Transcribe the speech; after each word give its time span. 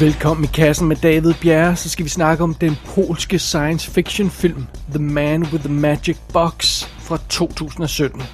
Velkommen 0.00 0.44
i 0.44 0.46
kassen 0.46 0.88
med 0.88 0.96
David 0.96 1.34
Bjerre, 1.40 1.76
så 1.76 1.88
skal 1.90 2.04
vi 2.04 2.10
snakke 2.10 2.44
om 2.44 2.54
den 2.54 2.76
polske 2.94 3.38
science 3.38 3.90
fiction 3.90 4.30
film 4.30 4.66
The 4.90 4.98
Man 4.98 5.42
with 5.42 5.64
the 5.64 5.72
Magic 5.72 6.16
Box 6.32 6.84
fra 7.00 7.16
2017. 7.28 8.26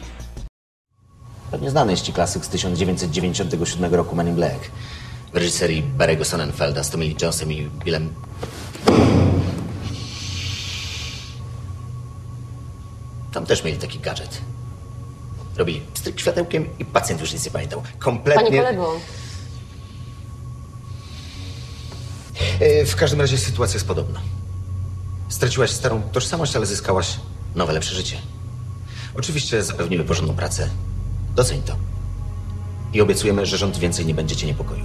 Pewnie 1.51 1.71
znany 1.71 1.93
jest 1.93 2.05
ci 2.05 2.13
klasyk 2.13 2.45
z 2.45 2.49
1997 2.49 3.95
roku 3.95 4.17
Men 4.17 4.29
in 4.29 4.35
Black. 4.35 4.71
W 5.33 5.37
reżyserii 5.37 5.85
Barry'ego 5.99 6.25
Sonnenfelda 6.25 6.83
z 6.83 6.91
Tommy 6.91 7.05
Lee 7.05 7.17
Jonesem 7.23 7.53
i 7.53 7.71
Billem... 7.85 8.15
Tam 13.33 13.47
też 13.47 13.65
mieli 13.65 13.79
taki 13.79 13.99
gadżet. 13.99 14.41
Robili 15.57 15.83
stryk 15.95 16.21
światełkiem 16.21 16.67
i 16.79 16.85
pacjent 16.85 17.21
już 17.21 17.33
nic 17.33 17.45
nie 17.45 17.51
pamiętał. 17.51 17.83
Kompletnie... 17.99 18.45
Panie 18.45 18.59
kolego, 18.59 19.01
W 22.87 22.97
każdym 22.97 23.21
razie 23.21 23.39
sytuacja 23.39 23.75
jest 23.75 23.87
podobna. 23.87 24.21
Straciłaś 25.29 25.71
starą 25.71 26.03
tożsamość, 26.03 26.57
ale 26.57 26.67
zyskałaś 26.67 27.17
nowe, 27.55 27.73
lepsze 27.73 27.95
życie. 27.95 28.17
Oczywiście 29.15 29.63
zapewnimy 29.63 30.05
porządną 30.05 30.35
pracę. 30.35 30.71
Doceń 31.35 31.63
to. 31.63 31.77
I 32.93 33.01
obiecujemy, 33.01 33.47
że 33.47 33.59
rząd 33.59 33.79
więcej 33.79 34.07
nie 34.07 34.15
będzie 34.15 34.37
cię 34.37 34.47
niepokoił. 34.47 34.85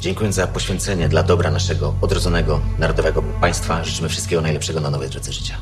Dziękując 0.00 0.34
za 0.36 0.46
poświęcenie 0.46 1.08
dla 1.08 1.22
dobra 1.22 1.50
naszego 1.50 1.94
odrodzonego, 2.00 2.60
narodowego 2.78 3.22
państwa, 3.22 3.84
życzymy 3.84 4.08
wszystkiego 4.08 4.42
najlepszego 4.42 4.80
na 4.80 4.90
nowej 4.90 5.10
drodze 5.10 5.32
życia. 5.32 5.58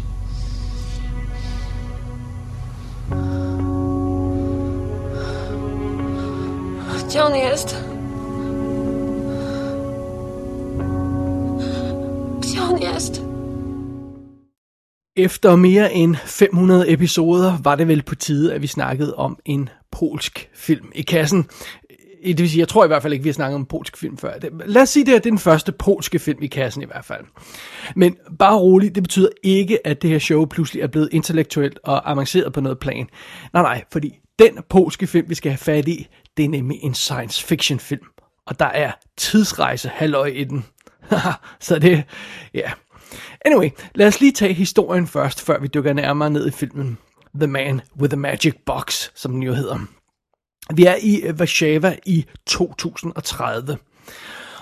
gdzie 7.16 7.24
on 7.24 7.36
jest? 7.36 7.95
Gdzie? 12.76 13.22
Efter 15.16 15.56
mere 15.56 15.92
end 15.92 16.16
500 16.16 16.92
episoder 16.92 17.58
var 17.62 17.74
det 17.74 17.88
vel 17.88 18.02
på 18.02 18.14
tide, 18.14 18.54
at 18.54 18.62
vi 18.62 18.66
snakkede 18.66 19.16
om 19.16 19.38
en 19.44 19.68
polsk 19.92 20.50
film 20.54 20.92
i 20.94 21.02
kassen. 21.02 21.46
Det 22.24 22.38
vil 22.38 22.50
sige, 22.50 22.60
jeg 22.60 22.68
tror 22.68 22.84
i 22.84 22.86
hvert 22.86 23.02
fald 23.02 23.12
ikke, 23.12 23.22
vi 23.22 23.28
har 23.28 23.34
snakket 23.34 23.54
om 23.54 23.60
en 23.60 23.66
polsk 23.66 23.96
film 23.96 24.18
før. 24.18 24.32
Lad 24.66 24.82
os 24.82 24.88
sige 24.88 25.06
det, 25.06 25.12
det 25.12 25.16
er 25.16 25.30
den 25.30 25.38
første 25.38 25.72
polske 25.72 26.18
film 26.18 26.42
i 26.42 26.46
kassen 26.46 26.82
i 26.82 26.86
hvert 26.86 27.04
fald. 27.04 27.24
Men 27.96 28.16
bare 28.38 28.56
roligt, 28.58 28.94
det 28.94 29.02
betyder 29.02 29.28
ikke, 29.42 29.86
at 29.86 30.02
det 30.02 30.10
her 30.10 30.18
show 30.18 30.44
pludselig 30.44 30.82
er 30.82 30.86
blevet 30.86 31.08
intellektuelt 31.12 31.78
og 31.84 32.10
avanceret 32.10 32.52
på 32.52 32.60
noget 32.60 32.78
plan. 32.78 33.08
Nej, 33.52 33.62
nej, 33.62 33.84
fordi 33.92 34.18
den 34.38 34.58
polske 34.68 35.06
film, 35.06 35.28
vi 35.28 35.34
skal 35.34 35.50
have 35.50 35.58
fat 35.58 35.88
i, 35.88 36.08
det 36.36 36.44
er 36.44 36.48
nemlig 36.48 36.78
en 36.82 36.94
science 36.94 37.44
fiction 37.44 37.78
film. 37.78 38.06
Og 38.46 38.58
der 38.58 38.66
er 38.66 38.92
tidsrejse 39.16 39.88
halløj 39.88 40.26
i 40.26 40.44
den. 40.44 40.64
Så 41.60 41.78
det, 41.78 42.04
ja. 42.54 42.72
Anyway, 43.44 43.70
lad 43.94 44.06
os 44.06 44.20
lige 44.20 44.32
tage 44.32 44.52
historien 44.52 45.06
først, 45.06 45.40
før 45.40 45.60
vi 45.60 45.66
dykker 45.66 45.92
nærmere 45.92 46.30
ned 46.30 46.46
i 46.46 46.50
filmen. 46.50 46.98
The 47.34 47.46
Man 47.46 47.80
with 48.00 48.10
the 48.10 48.20
Magic 48.20 48.54
Box, 48.66 49.08
som 49.14 49.32
den 49.32 49.42
jo 49.42 49.54
hedder. 49.54 49.78
Vi 50.74 50.84
er 50.84 50.96
i 51.02 51.22
Warszawa 51.30 51.96
i 52.06 52.24
2030. 52.46 53.78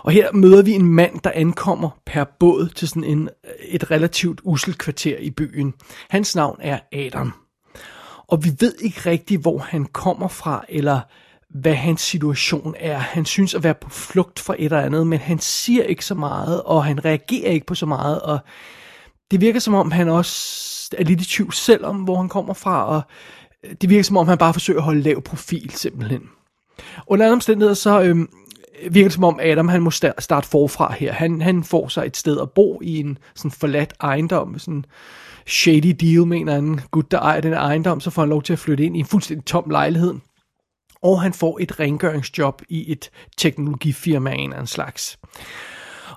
Og 0.04 0.12
her 0.12 0.32
møder 0.32 0.62
vi 0.62 0.72
en 0.72 0.86
mand, 0.86 1.20
der 1.24 1.30
ankommer 1.34 1.90
per 2.06 2.24
båd 2.40 2.68
til 2.68 2.88
sådan 2.88 3.04
en, 3.04 3.28
et 3.60 3.90
relativt 3.90 4.40
uselt 4.42 4.78
kvarter 4.78 5.18
i 5.18 5.30
byen. 5.30 5.74
Hans 6.08 6.36
navn 6.36 6.58
er 6.60 6.78
Adam. 6.92 7.32
Og 8.28 8.44
vi 8.44 8.50
ved 8.60 8.74
ikke 8.80 9.10
rigtigt, 9.10 9.42
hvor 9.42 9.58
han 9.58 9.84
kommer 9.84 10.28
fra, 10.28 10.64
eller 10.68 11.00
hvad 11.54 11.74
hans 11.74 12.00
situation 12.00 12.74
er. 12.78 12.98
Han 12.98 13.24
synes 13.24 13.54
at 13.54 13.62
være 13.62 13.74
på 13.74 13.90
flugt 13.90 14.40
fra 14.40 14.54
et 14.58 14.64
eller 14.64 14.80
andet, 14.80 15.06
men 15.06 15.18
han 15.18 15.38
siger 15.38 15.82
ikke 15.82 16.04
så 16.04 16.14
meget, 16.14 16.62
og 16.62 16.84
han 16.84 17.04
reagerer 17.04 17.50
ikke 17.50 17.66
på 17.66 17.74
så 17.74 17.86
meget, 17.86 18.20
og 18.20 18.38
det 19.30 19.40
virker 19.40 19.60
som 19.60 19.74
om, 19.74 19.90
han 19.90 20.08
også 20.08 20.96
er 20.98 21.04
lidt 21.04 21.20
i 21.20 21.24
tvivl 21.24 21.52
selv 21.52 21.84
om, 21.84 21.96
hvor 21.96 22.16
han 22.16 22.28
kommer 22.28 22.54
fra, 22.54 22.86
og 22.86 23.02
øh, 23.64 23.74
det 23.80 23.90
virker 23.90 24.02
som 24.02 24.16
om, 24.16 24.28
han 24.28 24.38
bare 24.38 24.52
forsøger 24.52 24.78
at 24.78 24.84
holde 24.84 25.00
lav 25.00 25.22
profil, 25.22 25.70
simpelthen. 25.70 26.22
Under 27.06 27.26
andre 27.26 27.32
omstændigheder, 27.32 27.74
så 27.74 28.02
øhm, 28.02 28.28
virker 28.90 29.08
det 29.08 29.12
som 29.12 29.24
om, 29.24 29.40
Adam 29.42 29.68
han 29.68 29.82
må 29.82 29.90
starte 29.90 30.48
forfra 30.48 30.92
her. 30.92 31.12
Han, 31.12 31.42
han 31.42 31.64
får 31.64 31.88
sig 31.88 32.06
et 32.06 32.16
sted 32.16 32.40
at 32.40 32.50
bo 32.50 32.80
i 32.82 33.00
en 33.00 33.18
sådan 33.34 33.50
forladt 33.50 33.94
ejendom, 34.00 34.58
sådan 34.58 34.84
shady 35.46 35.96
deal, 36.00 36.26
med 36.26 36.58
en 36.58 36.80
gut, 36.90 37.10
der 37.10 37.18
ejer 37.18 37.40
den 37.40 37.52
ejendom, 37.52 38.00
så 38.00 38.10
får 38.10 38.22
han 38.22 38.28
lov 38.28 38.42
til 38.42 38.52
at 38.52 38.58
flytte 38.58 38.84
ind 38.84 38.96
i 38.96 39.00
en 39.00 39.06
fuldstændig 39.06 39.44
tom 39.44 39.70
lejlighed. 39.70 40.14
Og 41.04 41.22
han 41.22 41.32
får 41.32 41.58
et 41.60 41.80
rengøringsjob 41.80 42.62
i 42.68 42.92
et 42.92 43.10
teknologifirma 43.36 44.30
af 44.30 44.34
en 44.34 44.40
eller 44.40 44.56
anden 44.56 44.66
slags. 44.66 45.18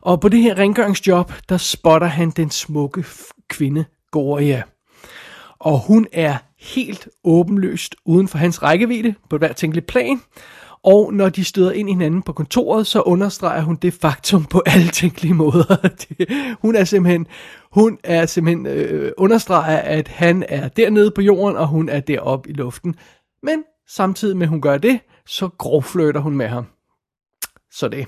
Og 0.01 0.21
på 0.21 0.29
det 0.29 0.41
her 0.41 0.57
rengøringsjob, 0.57 1.33
der 1.49 1.57
spotter 1.57 2.07
han 2.07 2.29
den 2.29 2.51
smukke 2.51 3.05
kvinde, 3.47 3.85
Goria. 4.11 4.63
Og 5.59 5.79
hun 5.79 6.07
er 6.11 6.37
helt 6.59 7.09
åbenlyst 7.23 7.95
uden 8.05 8.27
for 8.27 8.37
hans 8.37 8.63
rækkevidde 8.63 9.15
på 9.29 9.37
hver 9.37 9.53
tænkelig 9.53 9.85
plan. 9.85 10.21
Og 10.83 11.13
når 11.13 11.29
de 11.29 11.43
støder 11.43 11.71
ind 11.71 11.89
i 11.89 11.91
hinanden 11.91 12.21
på 12.21 12.33
kontoret, 12.33 12.87
så 12.87 13.01
understreger 13.01 13.61
hun 13.61 13.75
det 13.75 13.93
faktum 13.93 14.45
på 14.45 14.63
alle 14.73 14.87
tænkelige 14.87 15.33
måder. 15.33 15.75
Det, 15.75 16.29
hun 16.61 16.75
er 16.75 16.83
simpelthen, 16.83 17.27
hun 17.71 17.97
er 18.03 18.25
simpelthen 18.25 18.65
øh, 18.65 19.11
understreger, 19.17 19.77
at 19.77 20.07
han 20.07 20.43
er 20.49 20.67
dernede 20.67 21.11
på 21.11 21.21
jorden, 21.21 21.57
og 21.57 21.67
hun 21.67 21.89
er 21.89 21.99
deroppe 21.99 22.49
i 22.49 22.53
luften. 22.53 22.95
Men 23.43 23.63
samtidig 23.89 24.37
med 24.37 24.45
at 24.45 24.49
hun 24.49 24.61
gør 24.61 24.77
det, 24.77 24.99
så 25.25 25.49
grovfløter 25.57 26.19
hun 26.19 26.35
med 26.35 26.47
ham. 26.47 26.65
Så 27.71 27.87
det. 27.87 28.07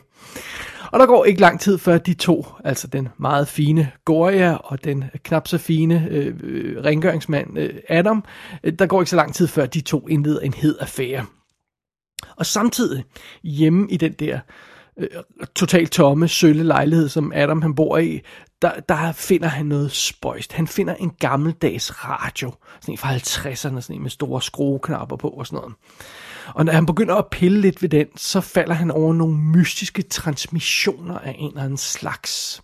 Og 0.91 0.99
der 0.99 1.05
går 1.05 1.25
ikke 1.25 1.41
lang 1.41 1.59
tid 1.59 1.77
før 1.77 1.97
de 1.97 2.13
to, 2.13 2.45
altså 2.63 2.87
den 2.87 3.09
meget 3.17 3.47
fine 3.47 3.91
Goria 4.05 4.55
og 4.55 4.83
den 4.83 5.03
knap 5.23 5.47
så 5.47 5.57
fine 5.57 6.07
øh, 6.09 6.35
rengøringsmand 6.83 7.57
øh, 7.59 7.73
Adam, 7.89 8.23
øh, 8.63 8.73
der 8.79 8.85
går 8.85 9.01
ikke 9.01 9.09
så 9.09 9.15
lang 9.15 9.35
tid 9.35 9.47
før 9.47 9.65
de 9.65 9.81
to 9.81 10.07
indleder 10.07 10.39
en 10.39 10.53
hed 10.53 10.77
affære. 10.79 11.25
Og 12.35 12.45
samtidig 12.45 13.03
hjemme 13.43 13.87
i 13.91 13.97
den 13.97 14.13
der 14.13 14.39
øh, 14.97 15.07
totalt 15.55 15.91
tomme, 15.91 16.27
sølle 16.27 16.63
lejlighed, 16.63 17.09
som 17.09 17.31
Adam 17.35 17.61
han 17.61 17.75
bor 17.75 17.97
i, 17.97 18.21
der, 18.61 18.79
der 18.89 19.11
finder 19.11 19.47
han 19.47 19.65
noget 19.65 19.91
spøjst. 19.91 20.53
Han 20.53 20.67
finder 20.67 20.95
en 20.95 21.11
gammeldags 21.19 22.05
radio, 22.05 22.53
sådan 22.81 22.93
en 22.93 22.97
fra 22.97 23.15
50'erne, 23.15 23.81
sådan 23.81 23.95
en 23.95 24.01
med 24.01 24.09
store 24.09 24.41
skrueknapper 24.41 25.15
på 25.15 25.29
og 25.29 25.47
sådan 25.47 25.57
noget. 25.57 25.73
Og 26.53 26.65
når 26.65 26.73
han 26.73 26.85
begynder 26.85 27.15
at 27.15 27.27
pille 27.31 27.61
lidt 27.61 27.81
ved 27.81 27.89
den, 27.89 28.07
så 28.15 28.41
falder 28.41 28.73
han 28.73 28.91
over 28.91 29.13
nogle 29.13 29.37
mystiske 29.37 30.01
transmissioner 30.01 31.19
af 31.19 31.35
en 31.39 31.49
eller 31.49 31.63
anden 31.63 31.77
slags. 31.77 32.61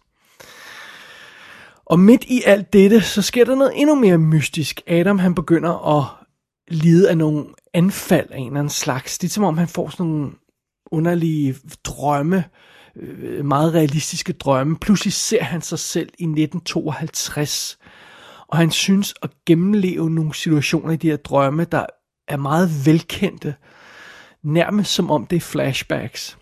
Og 1.85 1.99
midt 1.99 2.23
i 2.23 2.41
alt 2.45 2.73
dette, 2.73 3.01
så 3.01 3.21
sker 3.21 3.45
der 3.45 3.55
noget 3.55 3.73
endnu 3.75 3.95
mere 3.95 4.17
mystisk. 4.17 4.81
Adam 4.87 5.19
han 5.19 5.35
begynder 5.35 5.97
at 5.97 6.05
lide 6.67 7.09
af 7.09 7.17
nogle 7.17 7.45
anfald 7.73 8.31
af 8.31 8.37
en 8.37 8.47
eller 8.47 8.59
anden 8.59 8.69
slags. 8.69 9.17
Det 9.17 9.27
er 9.27 9.31
som 9.31 9.43
om 9.43 9.57
han 9.57 9.67
får 9.67 9.89
sådan 9.89 10.05
nogle 10.05 10.31
underlige 10.91 11.55
drømme, 11.83 12.37
øh, 12.37 12.43
Øh, 12.95 13.45
meget 13.45 13.73
realistiske 13.73 14.33
drømme. 14.33 14.77
Pludselig 14.77 15.13
ser 15.13 15.43
han 15.43 15.61
sig 15.61 15.79
selv 15.79 16.09
i 16.19 16.23
1952, 16.23 17.77
og 18.47 18.57
han 18.57 18.71
synes 18.71 19.13
at 19.23 19.29
gennemleve 19.45 20.09
nogle 20.09 20.33
situationer 20.33 20.93
i 20.93 20.95
de 20.95 21.09
her 21.09 21.17
drømme, 21.17 21.63
der 21.63 21.85
er 22.27 22.37
meget 22.37 22.85
velkendte, 22.85 23.55
nærmest 24.43 24.93
som 24.93 25.11
om 25.11 25.25
det 25.25 25.35
er 25.35 25.39
flashbacks. 25.41 26.37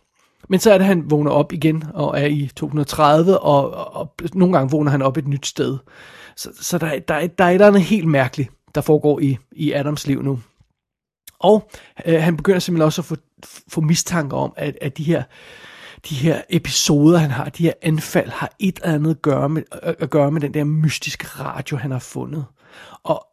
Men 0.49 0.59
så 0.59 0.71
er 0.73 0.77
det, 0.77 0.85
at 0.85 0.87
han 0.87 1.11
vågner 1.11 1.31
op 1.31 1.53
igen 1.53 1.83
og 1.93 2.19
er 2.21 2.25
i 2.25 2.49
230, 2.55 3.39
og, 3.39 3.71
og, 3.71 3.95
og 3.95 4.13
nogle 4.33 4.57
gange 4.57 4.71
vågner 4.71 4.91
han 4.91 5.01
op 5.01 5.17
et 5.17 5.27
nyt 5.27 5.45
sted. 5.45 5.77
Så, 6.35 6.49
så 6.61 6.77
der, 6.77 6.89
der, 6.89 6.99
der, 6.99 7.13
er- 7.15 7.27
der 7.27 7.43
er 7.45 7.49
et 7.49 7.53
eller 7.53 7.67
andet 7.67 7.81
helt 7.83 8.07
mærkeligt, 8.07 8.49
der 8.75 8.81
foregår 8.81 9.19
i, 9.19 9.37
i 9.51 9.71
Adams 9.71 10.07
liv 10.07 10.21
nu. 10.23 10.39
Og 11.39 11.69
øh, 12.05 12.21
han 12.21 12.37
begynder 12.37 12.59
simpelthen 12.59 12.85
også 12.85 13.01
at 13.01 13.05
få, 13.05 13.15
få 13.67 13.81
mistanker 13.81 14.37
om, 14.37 14.53
at, 14.57 14.77
at 14.81 14.97
de 14.97 15.03
her 15.03 15.23
de 16.09 16.15
her 16.15 16.41
episoder, 16.49 17.17
han 17.17 17.31
har, 17.31 17.49
de 17.49 17.63
her 17.63 17.73
anfald, 17.81 18.29
har 18.29 18.51
et 18.59 18.79
eller 18.83 18.95
andet 18.95 19.11
at 19.11 19.21
gøre 19.21 19.49
med, 19.49 19.63
øh, 19.83 19.93
at 19.99 20.09
gøre 20.09 20.31
med 20.31 20.41
den 20.41 20.53
der 20.53 20.63
mystiske 20.63 21.27
radio, 21.27 21.77
han 21.77 21.91
har 21.91 21.99
fundet. 21.99 22.45
Og 23.03 23.27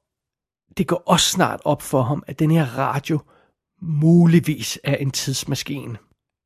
det 0.78 0.86
går 0.86 1.02
også 1.06 1.30
snart 1.30 1.60
op 1.64 1.82
for 1.82 2.02
ham, 2.02 2.22
at 2.26 2.38
den 2.38 2.50
her 2.50 2.78
radio 2.78 3.20
muligvis 3.82 4.78
er 4.84 4.96
en 4.96 5.10
tidsmaskine. 5.10 5.96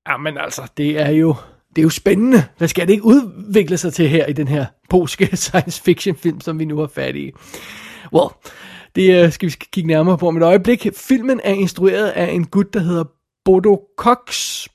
Jamen 0.08 0.38
altså, 0.38 0.72
det 0.76 1.00
er 1.00 1.10
jo, 1.10 1.34
det 1.68 1.78
er 1.78 1.82
jo 1.82 1.90
spændende. 1.90 2.44
Hvad 2.58 2.68
skal 2.68 2.86
det 2.86 2.92
ikke 2.92 3.04
udvikle 3.04 3.76
sig 3.76 3.92
til 3.92 4.08
her 4.08 4.26
i 4.26 4.32
den 4.32 4.48
her 4.48 4.66
polske 4.90 5.36
science 5.36 5.82
fiction 5.82 6.16
film, 6.16 6.40
som 6.40 6.58
vi 6.58 6.64
nu 6.64 6.78
har 6.78 6.86
fat 6.86 7.16
i? 7.16 7.32
Well, 8.12 8.30
det 8.94 9.24
øh, 9.24 9.32
skal 9.32 9.48
vi 9.48 9.54
kigge 9.72 9.88
nærmere 9.88 10.18
på 10.18 10.28
om 10.28 10.36
et 10.36 10.42
øjeblik. 10.42 10.86
Filmen 10.96 11.40
er 11.44 11.52
instrueret 11.52 12.08
af 12.08 12.32
en 12.32 12.46
gut, 12.46 12.74
der 12.74 12.80
hedder 12.80 13.04
Bodo 13.44 13.82
Cox. 13.98 14.66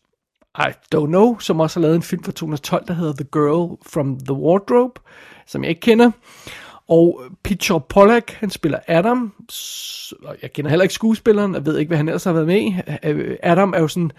I 0.58 0.72
don't 0.96 1.08
know, 1.08 1.40
som 1.40 1.60
også 1.60 1.80
har 1.80 1.82
lavet 1.82 1.96
en 1.96 2.02
film 2.02 2.24
fra 2.24 2.32
2012, 2.32 2.88
der 2.88 2.94
hedder 2.94 3.14
The 3.14 3.28
Girl 3.32 3.78
from 3.86 4.20
the 4.20 4.34
Wardrobe, 4.34 5.02
som 5.48 5.64
jeg 5.64 5.70
ikke 5.70 5.82
kender. 5.82 6.12
Og 6.88 7.22
Peter 7.44 7.80
Pollack, 7.80 8.32
han 8.32 8.50
spiller 8.50 8.80
Adam. 8.88 9.34
Jeg 10.42 10.54
kender 10.54 10.70
heller 10.70 10.84
ikke 10.84 10.94
skuespilleren, 10.94 11.56
og 11.56 11.66
ved 11.66 11.78
ikke, 11.78 11.90
hvad 11.90 11.98
han 11.98 12.08
ellers 12.08 12.24
har 12.24 12.34
været 12.34 12.48
med 12.48 12.62
i. 12.62 12.76
Øh, 13.04 13.38
Adam 13.44 13.74
er 13.74 13.80
jo 13.80 13.88
sådan 13.88 14.12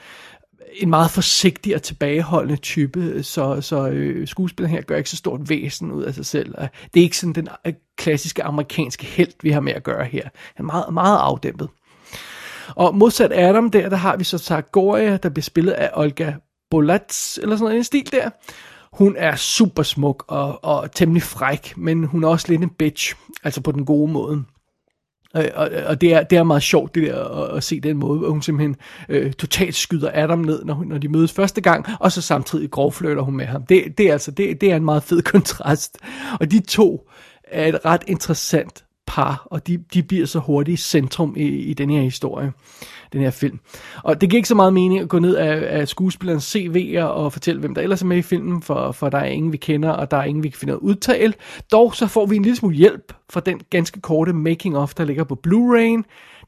en 0.75 0.91
meget 0.91 1.11
forsigtig 1.11 1.75
og 1.75 1.82
tilbageholdende 1.82 2.56
type, 2.56 3.23
så, 3.23 3.61
så 3.61 3.88
øh, 3.88 4.29
skuespilleren 4.29 4.76
her 4.76 4.83
gør 4.83 4.97
ikke 4.97 5.11
så 5.11 5.17
stort 5.17 5.49
væsen 5.49 5.93
ud 5.93 6.03
af 6.03 6.15
sig 6.15 6.26
selv. 6.26 6.55
Det 6.94 7.00
er 7.00 7.05
ikke 7.05 7.19
sådan 7.19 7.33
den 7.33 7.49
øh, 7.67 7.73
klassiske 7.97 8.43
amerikanske 8.43 9.06
held, 9.06 9.33
vi 9.43 9.50
har 9.50 9.61
med 9.61 9.73
at 9.73 9.83
gøre 9.83 10.05
her. 10.05 10.29
Han 10.55 10.67
er 10.67 10.73
meget, 10.73 10.94
meget 10.94 11.19
afdæmpet. 11.19 11.69
Og 12.77 12.97
modsat 12.97 13.33
Adam 13.33 13.71
der, 13.71 13.89
der 13.89 13.97
har 13.97 14.17
vi 14.17 14.25
så 14.25 14.39
Tagoria, 14.39 15.17
der 15.17 15.29
bliver 15.29 15.43
spillet 15.43 15.73
af 15.73 15.91
Olga 15.95 16.33
Bolats, 16.71 17.39
eller 17.43 17.57
sådan 17.57 17.65
noget, 17.65 17.77
en 17.77 17.85
stil 17.85 18.13
der. 18.13 18.31
Hun 18.93 19.15
er 19.19 19.37
super 19.37 19.83
smuk 19.83 20.25
og, 20.29 20.65
og 20.65 20.93
temmelig 20.93 21.23
fræk, 21.23 21.77
men 21.77 22.05
hun 22.05 22.25
er 22.25 22.29
også 22.29 22.47
lidt 22.49 22.63
en 22.63 22.71
bitch, 22.71 23.15
altså 23.45 23.61
på 23.61 23.73
den 23.73 23.85
gode 23.85 24.13
måde. 24.13 24.45
Og, 25.35 25.45
og, 25.55 25.71
og 25.87 26.01
det, 26.01 26.15
er, 26.15 26.23
det 26.23 26.39
er 26.39 26.43
meget 26.43 26.63
sjovt 26.63 26.95
det 26.95 27.03
der 27.03 27.25
at, 27.25 27.57
at 27.57 27.65
se 27.65 27.81
den 27.81 27.97
måde, 27.97 28.19
hvor 28.19 28.31
hun 28.31 28.43
simpelthen 28.43 28.77
øh, 29.09 29.33
totalt 29.33 29.75
skyder 29.75 30.11
Adam 30.15 30.39
ned, 30.39 30.65
når, 30.65 30.85
når 30.87 30.99
de 30.99 31.09
mødes 31.09 31.33
første 31.33 31.61
gang, 31.61 31.87
og 32.01 32.13
så 32.13 32.23
samtidig 32.23 32.71
grovfløter 32.71 33.23
hun 33.23 33.37
med 33.37 33.47
ham. 33.47 33.63
Det, 33.67 33.99
det, 33.99 34.09
er 34.09 34.13
altså, 34.13 34.31
det, 34.31 34.61
det 34.61 34.73
er 34.73 34.77
en 34.77 34.85
meget 34.85 35.03
fed 35.03 35.23
kontrast. 35.33 35.99
Og 36.41 36.51
de 36.51 36.61
to 36.61 37.09
er 37.45 37.67
et 37.67 37.85
ret 37.85 38.03
interessant 38.07 38.85
par, 39.11 39.47
og 39.51 39.67
de, 39.67 39.77
de 39.95 40.03
bliver 40.03 40.27
så 40.27 40.39
hurtigt 40.39 40.81
centrum 40.81 41.35
i, 41.37 41.43
i 41.47 41.75
den 41.75 41.91
her 41.91 42.01
historie, 42.03 42.53
den 43.12 43.21
her 43.21 43.31
film. 43.31 43.61
Og 44.03 44.21
det 44.21 44.31
giver 44.31 44.39
ikke 44.39 44.49
så 44.49 44.55
meget 44.55 44.73
mening 44.73 45.01
at 45.01 45.09
gå 45.09 45.19
ned 45.19 45.37
af, 45.37 45.81
af 45.81 45.89
skuespillerens 45.89 46.57
CV'er 46.57 47.03
og 47.03 47.33
fortælle, 47.33 47.61
hvem 47.61 47.75
der 47.75 47.83
ellers 47.83 48.03
er 48.03 48.07
med 48.07 48.17
i 48.17 48.23
filmen, 48.23 48.62
for, 48.62 48.93
for 48.93 49.09
der 49.09 49.19
er 49.19 49.25
ingen, 49.25 49.53
vi 49.53 49.57
kender, 49.57 49.91
og 49.91 50.11
der 50.11 50.17
er 50.17 50.25
ingen, 50.25 50.43
vi 50.43 50.49
kan 50.49 50.59
finde 50.59 50.83
ud 50.83 50.89
udtale. 50.91 51.35
Dog 51.73 51.95
så 51.95 52.07
får 52.07 52.27
vi 52.27 52.37
en 52.37 52.43
lille 52.43 52.57
smule 52.57 52.77
hjælp 52.77 53.12
fra 53.31 53.41
den 53.41 53.61
ganske 53.71 54.01
korte 54.01 54.33
making-of, 54.33 54.95
der 54.95 55.05
ligger 55.05 55.25
på 55.25 55.37
Blu-ray. 55.47 56.03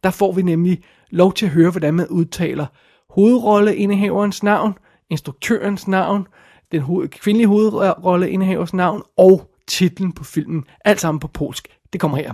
Der 0.04 0.10
får 0.10 0.32
vi 0.32 0.42
nemlig 0.42 0.78
lov 1.10 1.32
til 1.32 1.46
at 1.46 1.52
høre, 1.52 1.70
hvordan 1.70 1.94
man 1.94 2.08
udtaler 2.08 2.66
hovedrolleindehaverens 3.10 4.42
navn, 4.42 4.74
instruktørens 5.10 5.88
navn, 5.88 6.26
den 6.72 6.82
ho- 6.82 7.06
kvindelige 7.06 7.48
hovedrolleindehavers 7.48 8.74
navn 8.74 9.02
og 9.16 9.50
titlen 9.68 10.12
på 10.12 10.24
filmen. 10.24 10.64
Alt 10.84 11.00
sammen 11.00 11.20
på 11.20 11.28
polsk. 11.28 11.68
Det 11.92 12.00
kommer 12.00 12.18
her. 12.18 12.32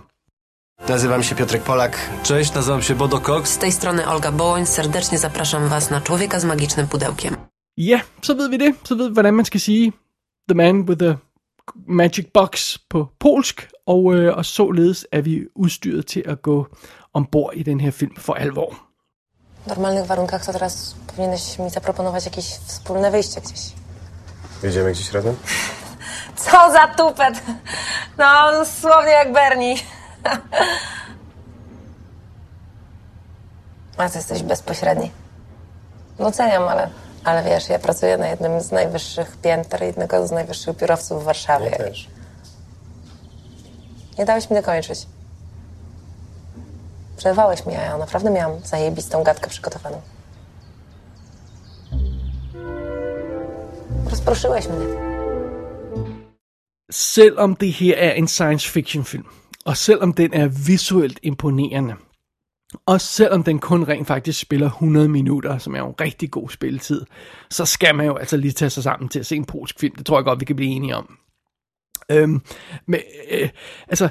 Nazywam 0.87 1.23
się 1.23 1.35
Piotrek 1.35 1.63
Polak. 1.63 1.99
Cześć, 2.23 2.55
nazywam 2.55 2.83
się 2.83 2.95
Bodo 2.95 3.21
Cox. 3.21 3.51
Z 3.51 3.59
tej 3.59 3.73
strony 3.73 4.09
Olga 4.09 4.33
Bołoń. 4.33 4.67
Serdecznie 4.67 5.19
zapraszam 5.19 5.69
Was 5.69 5.91
na 5.91 6.01
Człowieka 6.01 6.41
z 6.41 6.45
magicznym 6.45 6.89
pudełkiem. 6.89 7.37
Ja, 7.77 8.01
så 8.23 8.35
ved 8.35 8.51
vi 8.51 8.59
det. 8.59 8.75
Så 8.89 8.97
ved 8.97 9.09
vi, 9.09 9.15
hvordan 9.15 9.35
man 9.35 9.45
skal 9.45 9.61
sige 9.61 9.93
The 10.49 10.55
Man 10.55 10.85
with 10.85 10.99
the 10.99 11.17
Magic 11.87 12.27
Box 12.33 12.79
på 12.89 13.09
polsk. 13.19 13.69
Og, 13.87 14.15
øh, 14.15 14.37
og 14.37 14.45
således 14.45 15.07
er 15.13 15.21
vi 15.21 15.47
udstyret 15.55 16.07
til 16.07 16.23
at 16.27 16.43
gå 16.43 16.67
ombord 17.15 17.55
i 17.55 17.63
den 17.63 17.81
her 17.81 17.91
film 17.91 18.17
for 18.19 18.35
alvor. 18.35 18.75
W 19.65 19.69
normalnych 19.69 20.07
warunkach 20.07 20.45
to 20.47 20.53
teraz 20.53 20.95
powinieneś 21.07 21.59
mi 21.59 21.71
zaproponować 21.71 22.25
jakieś 22.25 22.45
wspólne 22.45 23.11
wyjście 23.11 23.41
gdzieś. 23.41 23.61
Jedziemy 24.63 24.93
gdzieś 24.93 25.13
razem? 25.13 25.37
Co 26.45 26.73
za 26.73 26.89
tupet! 26.97 27.43
No, 28.19 28.53
dosłownie 28.53 29.11
jak 29.13 29.33
Bernie. 29.33 29.75
A 33.99 34.09
ty 34.09 34.19
jesteś 34.19 34.43
bezpośredni. 34.43 35.11
Doceniam, 36.19 36.63
ale, 36.63 36.91
ale 37.25 37.45
wiesz, 37.45 37.69
ja 37.69 37.79
pracuję 37.79 38.19
na 38.19 38.29
jednym 38.29 38.61
z 38.61 38.73
najwyższych 38.73 39.37
pięter, 39.37 39.83
jednego 39.83 40.27
z 40.27 40.31
najwyższych 40.31 40.77
biurowców 40.77 41.23
w 41.23 41.25
Warszawie. 41.25 41.67
Ja 41.67 41.79
też. 41.79 42.09
Nie 44.19 44.25
dałeś 44.25 44.51
mi 44.51 44.57
dokończyć. 44.57 45.07
Przerwałeś 47.17 47.67
mi, 47.67 47.77
a 47.77 47.83
ja 47.83 47.99
naprawdę 47.99 48.31
miałam 48.31 48.61
zajebistą 48.65 49.23
gadkę 49.23 49.51
przygotowaną. 49.51 50.01
Rozproszyłeś 54.11 54.69
mnie. 54.69 54.87
Selvom 56.91 57.55
det 57.55 57.73
her 57.73 57.95
er 57.99 58.17
en 58.17 58.29
science 58.29 58.69
fiction 58.69 59.05
film, 59.05 59.25
og 59.69 59.77
selvom 59.77 60.13
den 60.13 60.35
er 60.35 60.49
visuelt 60.67 61.21
imponerende, 61.23 61.95
og 62.87 63.01
selvom 63.01 63.43
den 63.43 63.59
kun 63.59 63.89
rent 63.89 64.07
faktisk 64.07 64.41
spiller 64.41 64.67
100 64.67 65.09
minutter, 65.09 65.59
som 65.59 65.75
er 65.75 65.79
jo 65.79 65.89
en 65.89 66.01
rigtig 66.01 66.31
god 66.31 66.49
spilletid, 66.49 67.05
så 67.51 67.65
skal 67.65 67.95
man 67.95 68.07
jo 68.07 68.17
altså 68.17 68.37
lige 68.37 68.53
tage 68.53 68.71
sig 68.71 68.83
sammen 68.83 69.09
til 69.09 69.19
at 69.19 69.27
se 69.27 69.37
en 69.37 69.45
polsk 69.45 69.81
film. 69.81 69.95
Det 69.95 70.07
tror 70.07 70.19
jeg 70.19 70.25
godt, 70.25 70.41
vi 70.41 70.45
kan 70.45 70.57
blive 70.57 70.71
enige 70.71 70.97
om. 70.97 71.19
Øhm, 72.11 72.41
men, 72.87 73.01
øh, 73.31 73.49
altså, 73.89 74.09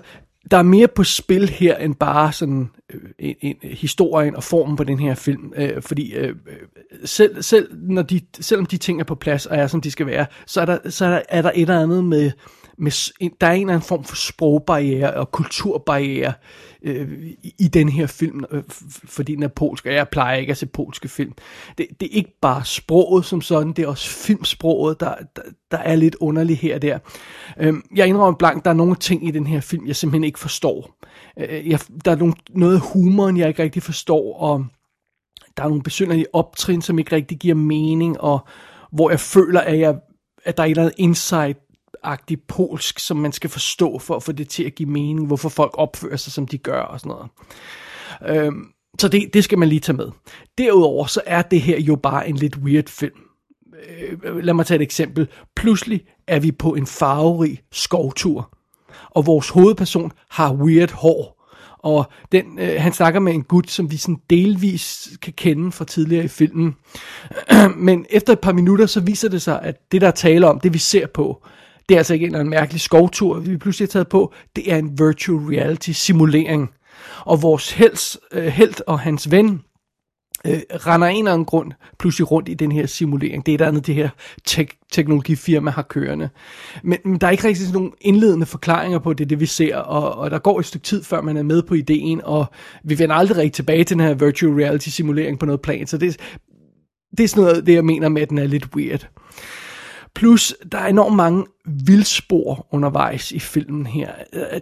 der 0.51 0.57
er 0.57 0.63
mere 0.63 0.87
på 0.87 1.03
spil 1.03 1.49
her 1.49 1.77
end 1.77 1.95
bare 1.95 2.31
sådan 2.31 2.69
øh, 2.93 3.01
en, 3.19 3.35
en, 3.41 3.55
historien 3.63 4.35
og 4.35 4.43
formen 4.43 4.75
på 4.75 4.83
den 4.83 4.99
her 4.99 5.15
film, 5.15 5.53
øh, 5.55 5.81
fordi 5.81 6.13
øh, 6.13 6.29
øh 6.29 6.57
selv, 7.05 7.43
selv 7.43 7.77
når 7.89 8.01
de, 8.01 8.21
selvom 8.39 8.65
de 8.65 8.77
ting 8.77 8.99
er 8.99 9.03
på 9.03 9.15
plads 9.15 9.45
og 9.45 9.57
er 9.57 9.67
som 9.67 9.81
de 9.81 9.91
skal 9.91 10.05
være, 10.05 10.25
så 10.45 10.61
er 10.61 10.65
der, 10.65 10.89
så 10.89 11.05
er 11.05 11.09
der, 11.09 11.21
er 11.29 11.41
der 11.41 11.51
et 11.55 11.61
eller 11.61 11.81
andet 11.81 12.03
med 12.03 12.31
med, 12.77 12.91
der 13.41 13.47
er 13.47 13.51
en 13.51 13.61
eller 13.61 13.73
anden 13.73 13.87
form 13.87 14.03
for 14.03 14.15
sprogbarriere 14.15 15.13
og 15.13 15.31
kulturbarriere 15.31 16.33
øh, 16.81 17.23
i, 17.43 17.55
i 17.59 17.67
den 17.67 17.89
her 17.89 18.07
film, 18.07 18.43
øh, 18.51 18.63
fordi 19.05 19.35
den 19.35 19.43
er 19.43 19.47
polsk, 19.47 19.85
og 19.85 19.93
jeg 19.93 20.09
plejer 20.09 20.37
ikke 20.37 20.51
at 20.51 20.57
se 20.57 20.65
polske 20.65 21.07
film. 21.07 21.33
Det, 21.77 21.87
det 21.99 22.05
er 22.05 22.15
ikke 22.15 22.37
bare 22.41 22.65
sproget 22.65 23.25
som 23.25 23.41
sådan, 23.41 23.73
det 23.73 23.83
er 23.83 23.87
også 23.87 24.09
filmsproget, 24.09 24.99
der, 24.99 25.15
der, 25.35 25.41
der 25.71 25.77
er 25.77 25.95
lidt 25.95 26.15
underligt 26.19 26.59
her 26.59 26.75
og 26.75 26.81
der. 26.81 26.99
Øh, 27.59 27.73
jeg 27.95 28.07
indrømmer 28.07 28.37
blankt, 28.37 28.65
der 28.65 28.71
er 28.71 28.75
nogle 28.75 28.95
ting 28.95 29.27
i 29.27 29.31
den 29.31 29.47
her 29.47 29.59
film, 29.59 29.87
jeg 29.87 29.95
simpelthen 29.95 30.23
ikke 30.23 30.39
forstår. 30.39 30.97
Øh, 31.39 31.69
jeg, 31.69 31.79
der 32.05 32.11
er 32.11 32.15
nogle, 32.15 32.33
noget 32.49 32.75
af 32.75 32.93
humoren, 32.93 33.37
jeg 33.37 33.47
ikke 33.47 33.63
rigtig 33.63 33.83
forstår, 33.83 34.37
og 34.39 34.65
der 35.57 35.63
er 35.63 35.67
nogle 35.67 35.83
besynderlige 35.83 36.35
optrin, 36.35 36.81
som 36.81 36.99
ikke 36.99 37.15
rigtig 37.15 37.37
giver 37.37 37.55
mening, 37.55 38.21
og 38.21 38.39
hvor 38.91 39.09
jeg 39.09 39.19
føler, 39.19 39.61
at, 39.61 39.79
jeg, 39.79 39.95
at 40.45 40.57
der 40.57 40.63
er 40.63 40.67
et 40.67 40.69
eller 40.69 40.83
andet 40.83 40.95
insight 40.97 41.57
agtig 42.03 42.41
polsk, 42.41 42.99
som 42.99 43.17
man 43.17 43.31
skal 43.31 43.49
forstå 43.49 43.99
for 43.99 44.15
at 44.15 44.23
få 44.23 44.31
det 44.31 44.49
til 44.49 44.63
at 44.63 44.75
give 44.75 44.89
mening, 44.89 45.27
hvorfor 45.27 45.49
folk 45.49 45.71
opfører 45.73 46.17
sig, 46.17 46.33
som 46.33 46.47
de 46.47 46.57
gør 46.57 46.81
og 46.81 46.99
sådan 46.99 47.09
noget. 47.09 47.29
Øhm, 48.25 48.65
så 48.99 49.07
det, 49.07 49.33
det 49.33 49.43
skal 49.43 49.57
man 49.57 49.69
lige 49.69 49.79
tage 49.79 49.95
med. 49.95 50.07
Derudover 50.57 51.05
så 51.05 51.21
er 51.25 51.41
det 51.41 51.61
her 51.61 51.79
jo 51.79 51.95
bare 51.95 52.29
en 52.29 52.35
lidt 52.35 52.57
weird 52.57 52.87
film. 52.87 53.21
Øh, 53.89 54.37
lad 54.43 54.53
mig 54.53 54.65
tage 54.65 54.75
et 54.75 54.81
eksempel. 54.81 55.27
Pludselig 55.55 56.01
er 56.27 56.39
vi 56.39 56.51
på 56.51 56.75
en 56.75 56.87
farverig 56.87 57.61
skovtur, 57.71 58.57
og 59.09 59.25
vores 59.25 59.49
hovedperson 59.49 60.11
har 60.29 60.53
weird 60.53 60.91
hår. 60.91 61.37
Og 61.77 62.05
den, 62.31 62.59
øh, 62.59 62.81
han 62.81 62.93
snakker 62.93 63.19
med 63.19 63.33
en 63.33 63.43
gut, 63.43 63.71
som 63.71 63.91
vi 63.91 63.97
sådan 63.97 64.21
delvis 64.29 65.09
kan 65.21 65.33
kende 65.33 65.71
fra 65.71 65.85
tidligere 65.85 66.25
i 66.25 66.27
filmen. 66.27 66.75
Men 67.87 68.05
efter 68.09 68.33
et 68.33 68.39
par 68.39 68.53
minutter, 68.53 68.85
så 68.85 68.99
viser 68.99 69.29
det 69.29 69.41
sig, 69.41 69.61
at 69.61 69.91
det 69.91 70.01
der 70.01 70.11
taler 70.11 70.47
om, 70.47 70.59
det 70.59 70.73
vi 70.73 70.77
ser 70.77 71.07
på, 71.07 71.45
det 71.89 71.95
er 71.95 71.99
altså 71.99 72.13
ikke 72.13 72.23
en 72.23 72.27
eller 72.27 72.39
anden 72.39 72.49
mærkelig 72.49 72.81
skovtur, 72.81 73.39
vi 73.39 73.57
pludselig 73.57 73.87
har 73.87 73.91
taget 73.91 74.07
på. 74.07 74.33
Det 74.55 74.71
er 74.71 74.77
en 74.77 74.99
virtual 74.99 75.37
reality 75.37 75.91
simulering. 75.91 76.69
Og 77.25 77.41
vores 77.41 77.71
hels, 77.71 78.17
øh, 78.31 78.45
held 78.45 78.73
og 78.87 78.99
hans 78.99 79.31
ven 79.31 79.61
øh, 80.47 80.59
render 80.69 81.07
en 81.07 81.17
eller 81.17 81.33
anden 81.33 81.45
grund 81.45 81.71
pludselig 81.99 82.31
rundt 82.31 82.49
i 82.49 82.53
den 82.53 82.71
her 82.71 82.85
simulering. 82.85 83.45
Det 83.45 83.53
er 83.53 83.57
der 83.57 83.67
andet, 83.67 83.87
det 83.87 83.95
her 83.95 84.09
tek- 84.49 84.79
teknologifirma 84.91 85.71
har 85.71 85.81
kørende. 85.81 86.29
Men, 86.83 86.97
men 87.05 87.17
der 87.17 87.27
er 87.27 87.31
ikke 87.31 87.47
rigtig 87.47 87.65
sådan 87.65 87.81
nogle 87.81 87.91
indledende 88.01 88.45
forklaringer 88.45 88.99
på 88.99 89.13
det, 89.13 89.29
det 89.29 89.39
vi 89.39 89.45
ser, 89.45 89.77
og, 89.77 90.15
og 90.15 90.31
der 90.31 90.39
går 90.39 90.59
et 90.59 90.65
stykke 90.65 90.85
tid, 90.85 91.03
før 91.03 91.21
man 91.21 91.37
er 91.37 91.43
med 91.43 91.63
på 91.63 91.73
ideen, 91.73 92.21
og 92.23 92.45
vi 92.83 92.99
vender 92.99 93.15
aldrig 93.15 93.37
rigtig 93.37 93.53
tilbage 93.53 93.83
til 93.83 93.97
den 93.97 94.05
her 94.05 94.13
virtual 94.13 94.53
reality 94.53 94.89
simulering 94.89 95.39
på 95.39 95.45
noget 95.45 95.61
plan. 95.61 95.87
Så 95.87 95.97
det, 95.97 96.17
det 97.17 97.23
er 97.23 97.27
sådan 97.27 97.43
noget, 97.43 97.65
det 97.65 97.73
jeg 97.73 97.85
mener 97.85 98.09
med, 98.09 98.21
at 98.21 98.29
den 98.29 98.37
er 98.37 98.47
lidt 98.47 98.75
weird. 98.75 99.09
Plus, 100.17 100.53
der 100.71 100.77
er 100.77 100.87
enormt 100.87 101.15
mange 101.15 101.45
vildspor 101.65 102.67
undervejs 102.71 103.31
i 103.31 103.39
filmen 103.39 103.85
her. 103.85 104.11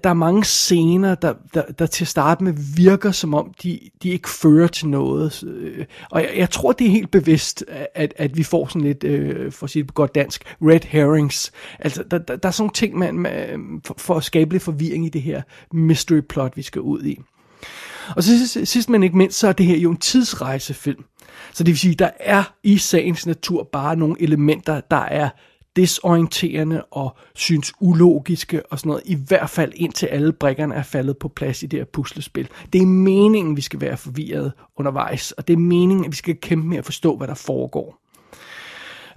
Der 0.03 0.09
er 0.09 0.13
mange 0.13 0.43
scener, 0.43 1.15
der, 1.15 1.33
der, 1.53 1.61
der 1.79 1.85
til 1.85 2.03
at 2.03 2.07
starte 2.07 2.43
med 2.43 2.53
virker 2.75 3.11
som 3.11 3.33
om, 3.33 3.53
de, 3.63 3.79
de 4.03 4.09
ikke 4.09 4.29
fører 4.29 4.67
til 4.67 4.87
noget. 4.87 5.43
Og 6.11 6.21
jeg, 6.21 6.31
jeg 6.35 6.49
tror, 6.49 6.71
det 6.71 6.87
er 6.87 6.91
helt 6.91 7.11
bevidst, 7.11 7.65
at, 7.95 8.13
at 8.17 8.37
vi 8.37 8.43
får 8.43 8.67
sådan 8.67 8.81
lidt, 8.81 9.03
øh, 9.03 9.51
for 9.51 9.63
at 9.63 9.69
sige 9.69 9.83
det 9.83 9.87
på 9.87 9.93
godt 9.93 10.15
dansk, 10.15 10.43
red 10.61 10.85
herrings. 10.87 11.51
Altså, 11.79 12.03
der, 12.11 12.17
der, 12.17 12.35
der 12.35 12.47
er 12.47 12.51
sådan 12.51 12.63
nogle 12.63 12.73
ting, 12.73 12.97
man, 12.97 13.15
man, 13.15 13.81
for, 13.85 13.95
for 13.97 14.15
at 14.15 14.23
skabe 14.23 14.53
lidt 14.53 14.63
forvirring 14.63 15.05
i 15.05 15.09
det 15.09 15.21
her 15.21 15.41
mystery 15.73 16.21
plot, 16.29 16.57
vi 16.57 16.61
skal 16.61 16.81
ud 16.81 17.03
i. 17.03 17.19
Og 18.15 18.23
så 18.23 18.47
sidst, 18.47 18.71
sidst 18.71 18.89
men 18.89 19.03
ikke 19.03 19.17
mindst, 19.17 19.39
så 19.39 19.47
er 19.47 19.53
det 19.53 19.65
her 19.65 19.77
jo 19.77 19.91
en 19.91 19.97
tidsrejsefilm. 19.97 21.03
Så 21.53 21.63
det 21.63 21.71
vil 21.71 21.79
sige, 21.79 21.95
der 21.95 22.09
er 22.19 22.43
i 22.63 22.77
sagens 22.77 23.25
natur 23.25 23.63
bare 23.63 23.95
nogle 23.95 24.15
elementer, 24.19 24.81
der 24.91 24.97
er 24.97 25.29
desorienterende 25.75 26.83
og 26.83 27.17
synes 27.35 27.73
ulogiske 27.79 28.65
og 28.71 28.79
sådan 28.79 28.89
noget. 28.89 29.03
I 29.05 29.17
hvert 29.27 29.49
fald 29.49 29.71
indtil 29.75 30.05
alle 30.05 30.33
brikkerne 30.33 30.75
er 30.75 30.83
faldet 30.83 31.17
på 31.17 31.27
plads 31.27 31.63
i 31.63 31.65
det 31.65 31.79
her 31.79 31.85
puslespil. 31.85 32.47
Det 32.73 32.81
er 32.81 32.85
meningen, 32.85 33.57
vi 33.57 33.61
skal 33.61 33.81
være 33.81 33.97
forvirret 33.97 34.51
undervejs, 34.77 35.31
og 35.31 35.47
det 35.47 35.53
er 35.53 35.57
meningen, 35.57 36.05
at 36.05 36.11
vi 36.11 36.15
skal 36.15 36.35
kæmpe 36.35 36.67
med 36.67 36.77
at 36.77 36.85
forstå, 36.85 37.17
hvad 37.17 37.27
der 37.27 37.33
foregår. 37.33 38.01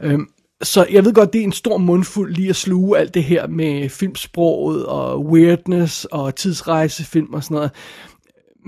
Øhm, 0.02 0.28
så 0.62 0.86
jeg 0.90 1.04
ved 1.04 1.14
godt, 1.14 1.32
det 1.32 1.38
er 1.38 1.44
en 1.44 1.52
stor 1.52 1.78
mundfuld 1.78 2.34
lige 2.34 2.48
at 2.48 2.56
sluge 2.56 2.98
alt 2.98 3.14
det 3.14 3.24
her 3.24 3.46
med 3.46 3.88
filmsproget 3.88 4.86
og 4.86 5.24
weirdness 5.24 6.04
og 6.04 6.34
tidsrejsefilm 6.34 7.34
og 7.34 7.44
sådan 7.44 7.54
noget 7.54 7.70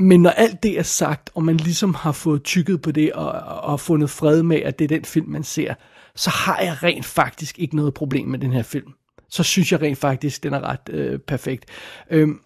men 0.01 0.23
når 0.23 0.31
alt 0.31 0.63
det 0.63 0.79
er 0.79 0.83
sagt, 0.83 1.31
og 1.35 1.45
man 1.45 1.57
ligesom 1.57 1.95
har 1.95 2.13
fået 2.13 2.43
tykket 2.43 2.83
på 2.83 2.93
det, 2.93 3.13
og, 3.13 3.31
og 3.73 3.81
fundet 3.81 4.11
fred 4.11 4.43
med, 4.43 4.57
at 4.57 4.79
det 4.79 4.85
er 4.85 4.89
den 4.89 5.05
film, 5.05 5.29
man 5.29 5.45
ser, 5.45 5.75
så 6.15 6.31
har 6.31 6.61
jeg 6.61 6.83
rent 6.83 7.05
faktisk 7.05 7.59
ikke 7.59 7.77
noget 7.77 7.95
problem 7.95 8.29
med 8.29 8.39
den 8.39 8.53
her 8.53 8.63
film. 8.63 8.93
Så 9.29 9.43
synes 9.43 9.73
jeg 9.73 9.83
rent 9.83 9.99
faktisk, 9.99 10.43
den 10.43 10.53
er 10.53 10.61
ret 10.61 10.89
øh, 10.91 11.19
perfekt. 11.19 11.65
Øhm, 12.11 12.41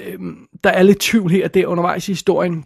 øhm, 0.00 0.48
der 0.64 0.70
er 0.70 0.82
lidt 0.82 1.00
tvivl 1.00 1.30
her 1.30 1.44
og 1.44 1.54
der 1.54 1.66
undervejs 1.66 2.08
i 2.08 2.12
historien, 2.12 2.64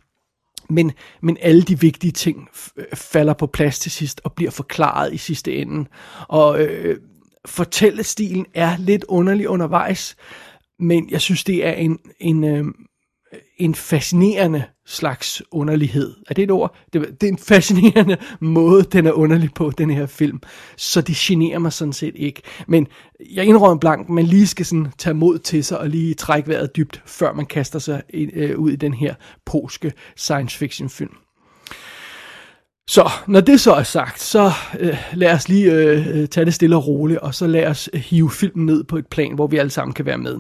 men, 0.71 0.93
men 1.21 1.37
alle 1.41 1.63
de 1.63 1.81
vigtige 1.81 2.13
ting 2.13 2.49
øh, 2.77 2.85
falder 2.95 3.33
på 3.33 3.47
plads 3.47 3.79
til 3.79 3.91
sidst 3.91 4.21
og 4.25 4.33
bliver 4.33 4.51
forklaret 4.51 5.15
i 5.15 5.17
sidste 5.17 5.57
ende. 5.57 5.89
Og 6.29 6.61
øh, 6.61 7.01
fortællestilen 7.45 8.47
er 8.55 8.77
lidt 8.79 9.05
underlig 9.09 9.49
undervejs, 9.49 10.17
men 10.79 11.11
jeg 11.11 11.21
synes, 11.21 11.45
det 11.45 11.67
er 11.67 11.73
en, 11.73 11.99
en, 12.21 12.45
øh, 12.45 12.65
en 13.59 13.75
fascinerende 13.75 14.65
slags 14.87 15.43
underlighed. 15.51 16.15
Er 16.29 16.35
det 16.35 16.43
et 16.43 16.51
ord? 16.51 16.77
Det, 16.93 17.21
det 17.21 17.27
er 17.27 17.33
en 17.33 17.39
fascinerende 17.39 18.17
måde, 18.41 18.83
den 18.83 19.07
er 19.07 19.13
underlig 19.13 19.51
på, 19.55 19.73
den 19.79 19.91
her 19.91 20.07
film. 20.07 20.41
Så 20.77 21.01
det 21.01 21.17
generer 21.17 21.59
mig 21.59 21.73
sådan 21.73 21.93
set 21.93 22.15
ikke. 22.17 22.43
Men 22.67 22.87
jeg 23.35 23.45
indrømmer 23.45 23.79
blank, 23.79 24.09
man 24.09 24.25
lige 24.25 24.47
skal 24.47 24.67
sådan 24.67 24.93
tage 24.99 25.15
mod 25.15 25.39
til 25.39 25.65
sig 25.65 25.79
og 25.79 25.89
lige 25.89 26.15
trække 26.15 26.49
vejret 26.49 26.77
dybt, 26.77 27.03
før 27.07 27.33
man 27.33 27.47
kaster 27.47 27.79
sig 27.79 28.03
øh, 28.15 28.59
ud 28.59 28.71
i 28.71 28.77
den 28.77 28.95
her 28.95 29.15
polske 29.47 29.93
science 30.17 30.59
fiction 30.59 30.89
film. 30.89 31.15
Så, 32.89 33.11
når 33.27 33.41
det 33.41 33.61
så 33.61 33.73
er 33.73 33.83
sagt, 33.83 34.21
så 34.21 34.51
øh, 34.79 34.97
lad 35.15 35.33
os 35.33 35.49
lige 35.49 35.73
øh, 35.73 36.07
øh 36.17 36.29
tage 36.29 36.45
det 36.45 36.55
stille 36.55 36.77
og 36.77 36.87
roligt, 36.87 37.21
og 37.21 37.35
så 37.35 37.47
lad 37.47 37.67
os 37.67 37.91
øh, 37.93 38.01
hive 38.01 38.31
filmen 38.31 38.67
ned 38.67 38.85
på 38.85 38.97
et 38.97 39.07
plan, 39.07 39.35
hvor 39.35 39.47
vi 39.47 39.57
alle 39.57 39.71
sammen 39.71 39.95
kan 39.95 40.07
være 40.07 40.19
med. 40.19 40.39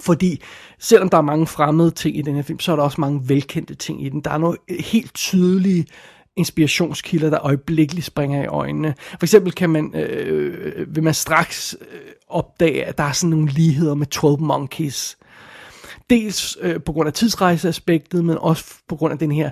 Fordi 0.00 0.42
selvom 0.78 1.08
der 1.08 1.18
er 1.18 1.22
mange 1.22 1.46
fremmede 1.46 1.90
ting 1.90 2.18
i 2.18 2.22
den 2.22 2.34
her 2.34 2.42
film, 2.42 2.60
så 2.60 2.72
er 2.72 2.76
der 2.76 2.82
også 2.82 3.00
mange 3.00 3.28
velkendte 3.28 3.74
ting 3.74 4.04
i 4.04 4.08
den. 4.08 4.20
Der 4.20 4.30
er 4.30 4.38
nogle 4.38 4.58
helt 4.80 5.14
tydelige 5.14 5.86
inspirationskilder, 6.36 7.30
der 7.30 7.38
øjeblikkeligt 7.46 8.06
springer 8.06 8.42
i 8.42 8.46
øjnene. 8.46 8.94
For 8.98 9.22
eksempel 9.22 9.52
kan 9.52 9.70
man, 9.70 9.94
øh, 9.96 10.94
vil 10.94 11.02
man 11.02 11.14
straks 11.14 11.76
øh, 11.80 12.00
opdage, 12.28 12.84
at 12.84 12.98
der 12.98 13.04
er 13.04 13.12
sådan 13.12 13.30
nogle 13.30 13.48
ligheder 13.48 13.94
med 13.94 14.06
12 14.06 14.40
Monkeys. 14.40 15.18
Dels 16.10 16.58
øh, 16.60 16.80
på 16.82 16.92
grund 16.92 17.06
af 17.06 17.12
tidsrejseaspektet, 17.12 18.24
men 18.24 18.38
også 18.38 18.64
på 18.88 18.96
grund 18.96 19.12
af 19.12 19.18
den 19.18 19.32
her 19.32 19.50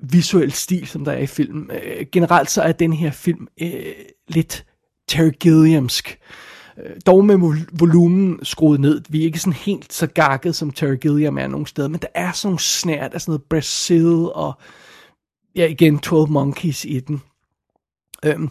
visuelle 0.00 0.52
stil, 0.52 0.86
som 0.86 1.04
der 1.04 1.12
er 1.12 1.18
i 1.18 1.26
filmen. 1.26 1.70
Øh, 1.70 2.06
generelt 2.12 2.50
så 2.50 2.62
er 2.62 2.72
den 2.72 2.92
her 2.92 3.10
film 3.10 3.48
øh, 3.60 3.92
lidt 4.28 4.64
Terry 5.08 5.30
Gilliamsk. 5.40 6.10
Øh, 6.10 6.47
Øh, 6.84 6.96
dog 7.06 7.24
med 7.24 7.64
volumen 7.72 8.38
skruet 8.42 8.80
ned. 8.80 9.02
Vi 9.08 9.20
er 9.20 9.24
ikke 9.24 9.38
sådan 9.38 9.52
helt 9.52 9.92
så 9.92 10.06
gakket, 10.06 10.56
som 10.56 10.70
Terry 10.70 10.96
Gilliam 10.96 11.38
er 11.38 11.46
nogle 11.46 11.66
steder, 11.66 11.88
men 11.88 12.00
der 12.00 12.08
er 12.14 12.32
sådan 12.32 12.48
nogle 12.48 12.58
snært 12.58 13.14
af 13.14 13.20
sådan 13.20 13.32
noget 13.32 13.42
Brazil 13.42 14.06
og 14.34 14.52
ja, 15.56 15.66
igen 15.66 15.98
12 15.98 16.30
Monkeys 16.30 16.84
i 16.84 17.00
den. 17.00 17.22
Øhm, 18.24 18.50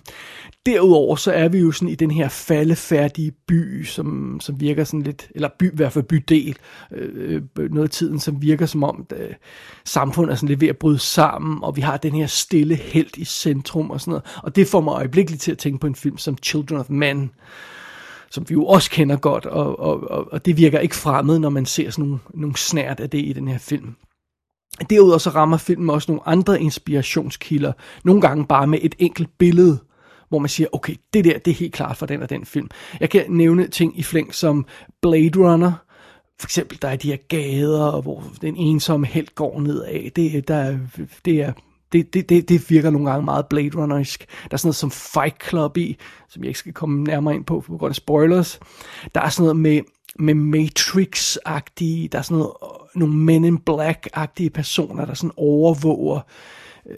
derudover 0.65 1.15
så 1.15 1.31
er 1.31 1.47
vi 1.47 1.59
jo 1.59 1.71
sådan 1.71 1.89
i 1.89 1.95
den 1.95 2.11
her 2.11 2.29
faldefærdige 2.29 3.31
by, 3.31 3.83
som, 3.83 4.39
som 4.39 4.59
virker 4.59 4.83
sådan 4.83 5.01
lidt, 5.01 5.27
eller 5.35 5.49
by, 5.59 5.73
i 5.73 5.75
hvert 5.75 5.93
fald 5.93 6.05
bydel, 6.05 6.57
øh, 6.91 7.41
øh 7.59 7.71
noget 7.71 7.87
af 7.87 7.89
tiden, 7.89 8.19
som 8.19 8.41
virker 8.41 8.65
som 8.65 8.83
om 8.83 9.07
øh, 9.15 9.33
samfundet 9.85 10.31
er 10.31 10.35
sådan 10.35 10.49
lidt 10.49 10.61
ved 10.61 10.67
at 10.67 10.77
bryde 10.77 10.99
sammen, 10.99 11.63
og 11.63 11.75
vi 11.75 11.81
har 11.81 11.97
den 11.97 12.15
her 12.15 12.27
stille 12.27 12.75
held 12.75 13.17
i 13.17 13.25
centrum 13.25 13.91
og 13.91 14.01
sådan 14.01 14.11
noget. 14.11 14.25
Og 14.43 14.55
det 14.55 14.67
får 14.67 14.81
mig 14.81 14.91
øjeblikkeligt 14.91 15.41
til 15.41 15.51
at 15.51 15.57
tænke 15.57 15.79
på 15.79 15.87
en 15.87 15.95
film 15.95 16.17
som 16.17 16.37
Children 16.43 16.79
of 16.79 16.89
Men, 16.89 17.31
som 18.37 18.49
vi 18.49 18.53
jo 18.53 18.65
også 18.65 18.91
kender 18.91 19.15
godt, 19.15 19.45
og, 19.45 19.79
og, 19.79 20.11
og, 20.11 20.27
og 20.31 20.45
det 20.45 20.57
virker 20.57 20.79
ikke 20.79 20.95
fremmed, 20.95 21.39
når 21.39 21.49
man 21.49 21.65
ser 21.65 21.89
sådan 21.89 22.05
nogle, 22.05 22.19
nogle 22.33 22.57
snært 22.57 22.99
af 22.99 23.09
det 23.09 23.25
i 23.25 23.33
den 23.33 23.47
her 23.47 23.57
film. 23.57 23.95
Derudover 24.89 25.17
så 25.17 25.29
rammer 25.29 25.57
filmen 25.57 25.89
også 25.89 26.11
nogle 26.11 26.27
andre 26.27 26.61
inspirationskilder, 26.61 27.73
nogle 28.03 28.21
gange 28.21 28.45
bare 28.45 28.67
med 28.67 28.79
et 28.81 28.95
enkelt 28.99 29.29
billede, 29.37 29.79
hvor 30.29 30.39
man 30.39 30.49
siger, 30.49 30.67
okay, 30.71 30.95
det 31.13 31.25
der, 31.25 31.37
det 31.37 31.51
er 31.51 31.55
helt 31.55 31.73
klart 31.73 31.97
for 31.97 32.05
den 32.05 32.21
og 32.21 32.29
den 32.29 32.45
film. 32.45 32.69
Jeg 32.99 33.09
kan 33.09 33.25
nævne 33.29 33.67
ting 33.67 33.99
i 33.99 34.03
flæng 34.03 34.35
som 34.35 34.65
Blade 35.01 35.39
Runner, 35.39 35.71
for 36.39 36.47
eksempel, 36.47 36.81
der 36.81 36.87
er 36.87 36.95
de 36.95 37.07
her 37.07 37.17
gader, 37.17 38.01
hvor 38.01 38.23
den 38.41 38.55
ensomme 38.55 39.07
held 39.07 39.35
går 39.35 39.59
nedad. 39.61 40.09
Det, 40.09 40.47
der, 40.47 40.77
det 41.25 41.41
er 41.41 41.53
det, 41.91 42.13
det, 42.13 42.29
det, 42.29 42.49
det 42.49 42.69
virker 42.69 42.89
nogle 42.89 43.09
gange 43.09 43.25
meget 43.25 43.45
Blade 43.45 43.71
Runner-isk. 43.75 44.25
Der 44.43 44.49
er 44.51 44.57
sådan 44.57 44.67
noget 44.67 44.75
som 44.75 44.91
Fight 44.91 45.49
Club 45.49 45.77
i, 45.77 45.97
som 46.29 46.43
jeg 46.43 46.47
ikke 46.47 46.59
skal 46.59 46.73
komme 46.73 47.03
nærmere 47.03 47.35
ind 47.35 47.45
på, 47.45 47.63
på 47.67 47.77
grund 47.77 47.91
af 47.91 47.95
spoilers. 47.95 48.59
Der 49.15 49.21
er 49.21 49.29
sådan 49.29 49.43
noget 49.43 49.55
med, 49.55 49.81
med 50.19 50.33
Matrix-agtige, 50.33 52.07
der 52.11 52.17
er 52.17 52.21
sådan 52.21 52.37
noget, 52.37 52.51
øh, 52.63 52.99
nogle 52.99 53.15
Men 53.15 53.45
in 53.45 53.57
Black-agtige 53.69 54.49
personer, 54.49 55.05
der 55.05 55.13
sådan 55.13 55.31
overvåger 55.37 56.17
øh, 56.17 56.21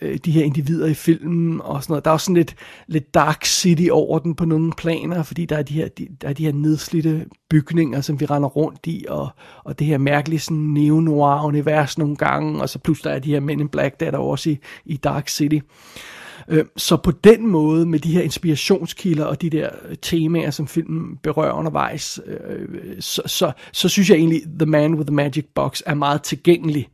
Øh, 0.01 0.17
de 0.25 0.31
her 0.31 0.43
individer 0.43 0.87
i 0.87 0.93
filmen 0.93 1.61
og 1.61 1.83
sådan 1.83 1.91
noget. 1.91 2.05
Der 2.05 2.11
er 2.11 2.13
også 2.13 2.25
sådan 2.25 2.35
lidt, 2.35 2.55
lidt 2.87 3.13
Dark 3.13 3.45
City 3.45 3.87
over 3.91 4.19
den 4.19 4.35
på 4.35 4.45
nogle 4.45 4.71
planer, 4.77 5.23
fordi 5.23 5.45
der 5.45 5.57
er 5.57 5.61
de 5.61 5.73
her, 5.73 5.87
de, 5.87 6.07
der 6.21 6.29
er 6.29 6.33
de 6.33 6.45
her 6.45 6.53
nedslidte 6.53 7.25
bygninger, 7.49 8.01
som 8.01 8.19
vi 8.19 8.25
render 8.25 8.49
rundt 8.49 8.79
i, 8.85 9.05
og, 9.09 9.29
og 9.63 9.79
det 9.79 9.87
her 9.87 9.97
mærkelige 9.97 10.39
sådan 10.39 10.57
neo-noir-univers 10.57 11.97
nogle 11.97 12.15
gange, 12.15 12.61
og 12.61 12.69
så 12.69 12.79
pludselig 12.79 13.11
er 13.11 13.19
de 13.19 13.31
her 13.31 13.39
Men 13.39 13.59
in 13.59 13.69
Black, 13.69 13.99
der 13.99 14.05
er 14.05 14.11
der 14.11 14.17
også 14.17 14.49
i, 14.49 14.59
i 14.85 14.97
Dark 14.97 15.29
City. 15.29 15.59
Øh, 16.47 16.65
så 16.77 16.97
på 16.97 17.11
den 17.11 17.47
måde, 17.47 17.85
med 17.85 17.99
de 17.99 18.11
her 18.11 18.21
inspirationskilder 18.21 19.25
og 19.25 19.41
de 19.41 19.49
der 19.49 19.69
temaer, 20.01 20.51
som 20.51 20.67
filmen 20.67 21.17
berører 21.23 21.53
undervejs, 21.53 22.19
øh, 22.25 22.67
så, 22.99 23.21
så, 23.25 23.51
så 23.71 23.89
synes 23.89 24.09
jeg 24.09 24.17
egentlig, 24.17 24.41
The 24.59 24.65
Man 24.65 24.93
with 24.93 25.07
the 25.07 25.15
Magic 25.15 25.45
Box 25.55 25.81
er 25.85 25.93
meget 25.93 26.21
tilgængelig, 26.21 26.87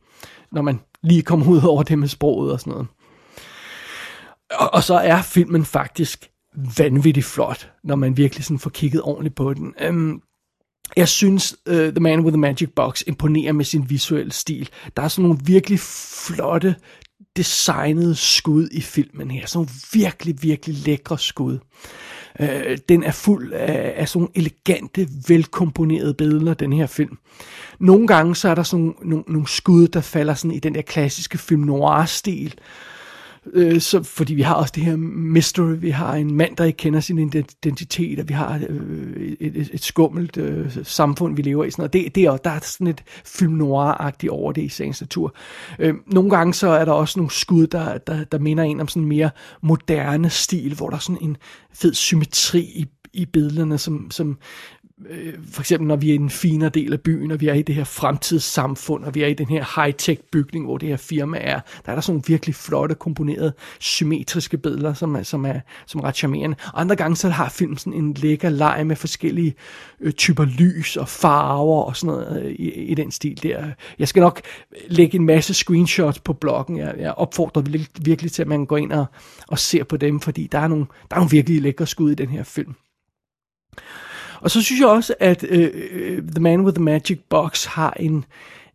når 0.52 0.62
man 0.62 0.80
lige 1.02 1.22
komme 1.22 1.46
ud 1.46 1.62
over 1.62 1.82
det 1.82 1.98
med 1.98 2.08
sproget 2.08 2.52
og 2.52 2.60
sådan 2.60 2.70
noget. 2.70 2.86
Og, 4.50 4.74
og 4.74 4.82
så 4.82 4.94
er 4.94 5.22
filmen 5.22 5.64
faktisk 5.64 6.30
vanvittigt 6.78 7.26
flot, 7.26 7.72
når 7.84 7.96
man 7.96 8.16
virkelig 8.16 8.44
sådan 8.44 8.58
får 8.58 8.70
kigget 8.70 9.02
ordentligt 9.02 9.34
på 9.34 9.54
den. 9.54 9.74
Um, 9.88 10.22
jeg 10.96 11.08
synes, 11.08 11.56
uh, 11.70 11.76
The 11.76 12.00
Man 12.00 12.20
with 12.20 12.32
the 12.32 12.40
Magic 12.40 12.68
Box 12.76 13.02
imponerer 13.06 13.52
med 13.52 13.64
sin 13.64 13.90
visuelle 13.90 14.32
stil. 14.32 14.68
Der 14.96 15.02
er 15.02 15.08
sådan 15.08 15.22
nogle 15.28 15.44
virkelig 15.44 15.80
flotte, 15.80 16.74
designede 17.36 18.14
skud 18.14 18.68
i 18.72 18.80
filmen 18.80 19.30
her. 19.30 19.46
Sådan 19.46 19.58
nogle 19.58 19.70
virkelig, 19.92 20.42
virkelig 20.42 20.76
lækre 20.76 21.18
skud. 21.18 21.58
Øh, 22.40 22.78
den 22.88 23.04
er 23.04 23.12
fuld 23.12 23.52
af, 23.52 23.94
af 23.96 24.08
sådan 24.08 24.28
elegante, 24.34 25.08
velkomponerede 25.28 26.14
billeder, 26.14 26.54
den 26.54 26.72
her 26.72 26.86
film. 26.86 27.18
Nogle 27.78 28.06
gange 28.06 28.36
så 28.36 28.48
er 28.48 28.54
der 28.54 28.62
sådan 28.62 28.94
nogle, 29.02 29.24
nogle 29.28 29.48
skud, 29.48 29.88
der 29.88 30.00
falder 30.00 30.34
sådan 30.34 30.56
i 30.56 30.58
den 30.58 30.74
der 30.74 30.82
klassiske 30.82 31.38
film 31.38 31.62
noir-stil, 31.62 32.54
Øh, 32.54 32.95
Øh, 33.52 33.80
så, 33.80 34.02
fordi 34.02 34.34
vi 34.34 34.42
har 34.42 34.54
også 34.54 34.72
det 34.76 34.84
her 34.84 34.96
mystery, 34.96 35.74
vi 35.78 35.90
har 35.90 36.14
en 36.14 36.34
mand, 36.34 36.56
der 36.56 36.64
ikke 36.64 36.76
kender 36.76 37.00
sin 37.00 37.18
identitet, 37.18 38.20
og 38.20 38.28
vi 38.28 38.34
har 38.34 38.60
øh, 38.68 39.36
et, 39.40 39.56
et, 39.56 39.70
et 39.72 39.84
skummelt 39.84 40.36
øh, 40.36 40.76
samfund, 40.82 41.36
vi 41.36 41.42
lever 41.42 41.64
i. 41.64 41.70
Sådan 41.70 41.84
og 41.84 41.92
Det, 41.92 42.14
det 42.14 42.24
er, 42.24 42.36
der 42.36 42.50
er 42.50 42.60
sådan 42.62 42.86
et 42.86 43.02
film 43.24 43.52
noir-agtigt 43.52 44.30
over 44.30 44.52
det 44.52 44.62
i 44.62 44.68
sagens 44.68 45.00
natur. 45.00 45.34
Øh, 45.78 45.94
nogle 46.06 46.30
gange 46.30 46.54
så 46.54 46.68
er 46.68 46.84
der 46.84 46.92
også 46.92 47.18
nogle 47.18 47.30
skud, 47.30 47.66
der, 47.66 47.98
der, 47.98 48.24
der 48.24 48.38
minder 48.38 48.64
en 48.64 48.80
om 48.80 48.88
sådan 48.88 49.02
en 49.02 49.08
mere 49.08 49.30
moderne 49.62 50.30
stil, 50.30 50.74
hvor 50.74 50.88
der 50.88 50.96
er 50.96 51.00
sådan 51.00 51.22
en 51.22 51.36
fed 51.72 51.94
symmetri 51.94 52.60
i, 52.60 52.86
i 53.12 53.26
billederne, 53.26 53.78
som, 53.78 54.10
som 54.10 54.38
øh, 55.10 55.34
for 55.52 55.62
eksempel 55.62 55.88
når 55.88 55.96
vi 55.96 56.10
er 56.10 56.14
i 56.14 56.18
den 56.18 56.30
finere 56.30 56.70
del 56.70 56.92
af 56.92 57.00
byen, 57.00 57.30
og 57.30 57.40
vi 57.40 57.48
er 57.48 57.54
i 57.54 57.62
det 57.62 57.74
her 57.74 57.84
fremtidssamfund, 57.84 59.04
og 59.04 59.14
vi 59.14 59.22
er 59.22 59.26
i 59.26 59.34
den 59.34 59.46
her 59.46 59.64
high-tech 59.64 60.28
bygning, 60.32 60.64
hvor 60.64 60.78
det 60.78 60.88
her 60.88 60.96
firma 60.96 61.38
er, 61.40 61.60
der 61.86 61.92
er 61.92 61.94
der 61.94 62.00
sådan 62.00 62.12
nogle 62.12 62.22
virkelig 62.26 62.54
flotte, 62.54 62.94
komponerede, 62.94 63.52
symmetriske 63.80 64.58
billeder, 64.58 64.94
som 64.94 65.14
er, 65.14 65.22
som 65.22 65.44
er, 65.44 65.60
som 65.86 66.00
er 66.00 66.04
ret 66.04 66.16
charmerende. 66.16 66.56
Og 66.72 66.80
andre 66.80 66.96
gange 66.96 67.16
så 67.16 67.28
har 67.28 67.48
filmen 67.48 67.78
sådan 67.78 67.92
en 67.92 68.14
lækker 68.14 68.50
leg 68.50 68.86
med 68.86 68.96
forskellige 68.96 69.54
øh, 70.00 70.12
typer 70.12 70.44
lys 70.44 70.96
og 70.96 71.08
farver 71.08 71.82
og 71.82 71.96
sådan 71.96 72.14
noget 72.14 72.42
øh, 72.42 72.50
i, 72.50 72.70
i 72.70 72.94
den 72.94 73.10
stil 73.10 73.42
der. 73.42 73.64
Jeg 73.98 74.08
skal 74.08 74.20
nok 74.20 74.40
lægge 74.88 75.16
en 75.16 75.26
masse 75.26 75.54
screenshots 75.54 76.18
på 76.18 76.32
bloggen. 76.32 76.78
Jeg, 76.78 76.94
jeg 76.98 77.12
opfordrer 77.12 77.62
virkelig, 77.62 77.88
virkelig 78.06 78.32
til, 78.32 78.42
at 78.42 78.48
man 78.48 78.66
går 78.66 78.76
ind 78.76 78.92
og, 78.92 79.06
og 79.48 79.58
ser 79.58 79.84
på 79.84 79.96
dem, 79.96 80.20
fordi 80.20 80.48
der 80.52 80.58
er 80.58 80.68
nogle, 80.68 80.86
der 81.10 81.16
er 81.16 81.20
nogle 81.20 81.30
virkelig 81.30 81.62
lækre 81.62 81.86
skud 81.86 82.10
i 82.10 82.14
den 82.14 82.28
her 82.28 82.42
film. 82.42 82.74
Og 84.40 84.50
så 84.50 84.62
synes 84.62 84.80
jeg 84.80 84.88
også, 84.88 85.14
at 85.20 85.44
øh, 85.48 85.70
øh, 85.92 86.22
The 86.22 86.42
Man 86.42 86.60
with 86.60 86.74
the 86.74 86.84
Magic 86.84 87.18
Box 87.28 87.64
har 87.64 87.96
en, 88.00 88.24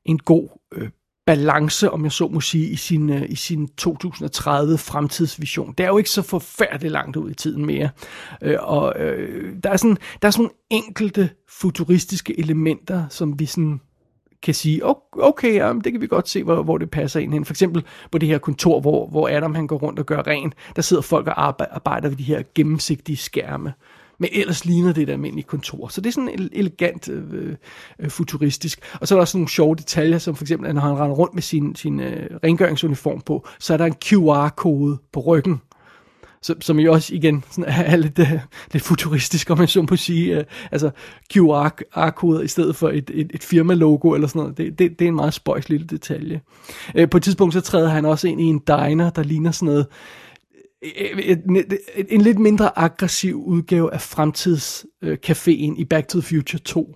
en 0.06 0.20
god 0.20 0.50
øh, 0.74 0.90
balance, 1.26 1.92
om 1.92 2.04
jeg 2.04 2.12
så 2.12 2.28
må 2.28 2.42
sige, 2.42 2.70
i 2.70 2.76
sin, 2.76 3.10
øh, 3.10 3.26
i 3.30 3.36
sin 3.36 3.68
2030 3.68 4.78
fremtidsvision. 4.78 5.74
Det 5.78 5.84
er 5.84 5.88
jo 5.88 5.98
ikke 5.98 6.10
så 6.10 6.22
forfærdeligt 6.22 6.92
langt 6.92 7.18
ud 7.18 7.32
i 7.32 7.34
tiden 7.34 7.66
mere. 7.66 7.90
Øh, 8.42 8.58
og 8.60 9.00
øh, 9.00 9.56
der, 9.64 9.70
er 9.70 9.78
sådan, 9.78 9.98
der 10.22 10.28
er 10.28 10.32
sådan 10.32 10.44
nogle 10.44 10.56
enkelte 10.70 11.30
futuristiske 11.50 12.40
elementer, 12.40 13.06
som 13.10 13.40
vi 13.40 13.46
sådan 13.46 13.82
kan 14.44 14.54
sige, 14.54 14.82
okay, 15.14 15.56
ja, 15.56 15.74
det 15.84 15.92
kan 15.92 16.02
vi 16.02 16.08
godt 16.08 16.30
se, 16.30 16.44
hvor, 16.44 16.64
hvor 16.64 16.78
det 16.78 16.92
passer 16.92 17.20
ind 17.20 17.34
hen. 17.34 17.46
For 17.46 17.54
eksempel 17.54 17.84
på 18.12 18.18
det 18.18 18.30
her 18.30 18.38
kontor, 18.38 18.80
hvor, 18.82 19.08
hvor 19.08 19.30
Adam 19.30 19.56
han 19.56 19.68
går 19.68 19.78
rundt 19.78 20.00
og 20.00 20.06
gør 20.06 20.28
rent, 20.28 20.54
der 20.76 20.82
sidder 20.82 21.02
folk 21.02 21.28
og 21.28 21.48
arbejder 21.76 22.10
ved 22.10 22.18
de 22.18 22.24
her 22.24 22.44
gennemsigtige 22.56 23.18
skærme 23.18 23.74
men 24.22 24.30
ellers 24.34 24.66
ligner 24.66 24.94
det 24.94 25.04
et 25.04 25.10
almindeligt 25.10 25.48
kontor. 25.48 25.88
Så 25.88 26.02
det 26.02 26.08
er 26.08 26.12
sådan 26.12 26.50
elegant 26.52 27.10
øh, 27.10 27.56
øh, 28.00 28.10
futuristisk. 28.10 28.80
Og 29.02 29.08
så 29.08 29.16
er 29.16 29.18
der 29.18 29.22
også 29.22 29.38
nogle 29.38 29.50
sjove 29.50 29.76
detaljer, 29.76 30.18
som 30.18 30.36
for 30.36 30.44
eksempel, 30.44 30.74
når 30.74 30.82
han 30.82 31.00
render 31.00 31.16
rundt 31.16 31.34
med 31.34 31.42
sin, 31.42 31.76
sin 31.76 32.00
øh, 32.00 32.30
rengøringsuniform 32.44 33.22
på, 33.22 33.48
så 33.60 33.74
er 33.74 33.78
der 33.78 33.86
en 33.86 33.96
QR-kode 34.06 34.98
på 35.14 35.20
ryggen 35.20 35.62
som, 36.44 36.62
som 36.62 36.80
jo 36.80 36.94
også 36.94 37.16
igen 37.16 37.44
sådan 37.52 37.74
er 37.78 37.96
lidt, 37.96 38.20
uh, 38.20 38.32
lidt 38.72 38.84
futuristisk, 38.84 39.50
om 39.50 39.58
man 39.58 39.68
så 39.68 39.86
må 39.90 39.96
sige. 39.96 40.38
Uh, 40.38 40.44
altså 40.72 40.92
QR-koder 41.34 42.42
i 42.42 42.48
stedet 42.48 42.76
for 42.76 42.90
et, 42.90 43.12
et, 43.14 43.32
et 43.34 43.44
firma-logo 43.44 44.14
eller 44.14 44.28
sådan 44.28 44.40
noget. 44.40 44.58
Det, 44.58 44.80
det, 44.80 45.00
det 45.00 45.06
er 45.06 45.10
en 45.10 45.16
meget 45.16 45.34
spøjs 45.34 45.70
lille 45.70 45.88
detalje. 45.88 46.42
Uh, 47.00 47.10
på 47.10 47.18
et 47.18 47.24
tidspunkt 47.24 47.54
så 47.54 47.62
træder 47.62 47.90
han 47.90 48.06
også 48.06 48.28
ind 48.28 48.42
i 48.42 48.44
en 48.44 48.60
diner, 48.60 49.10
der 49.10 49.24
ligner 49.24 49.52
sådan 49.52 49.66
noget 49.66 49.88
Øh, 50.84 51.20
øh, 51.28 51.38
øh, 51.50 52.06
en, 52.10 52.22
lidt 52.22 52.40
mindre 52.40 52.80
aggressiv 52.80 53.44
udgave 53.46 53.94
af 53.94 54.00
fremtidscaféen 54.00 55.80
i 55.80 55.86
Back 55.90 56.08
to 56.08 56.20
the 56.20 56.28
Future 56.28 56.60
2 56.60 56.96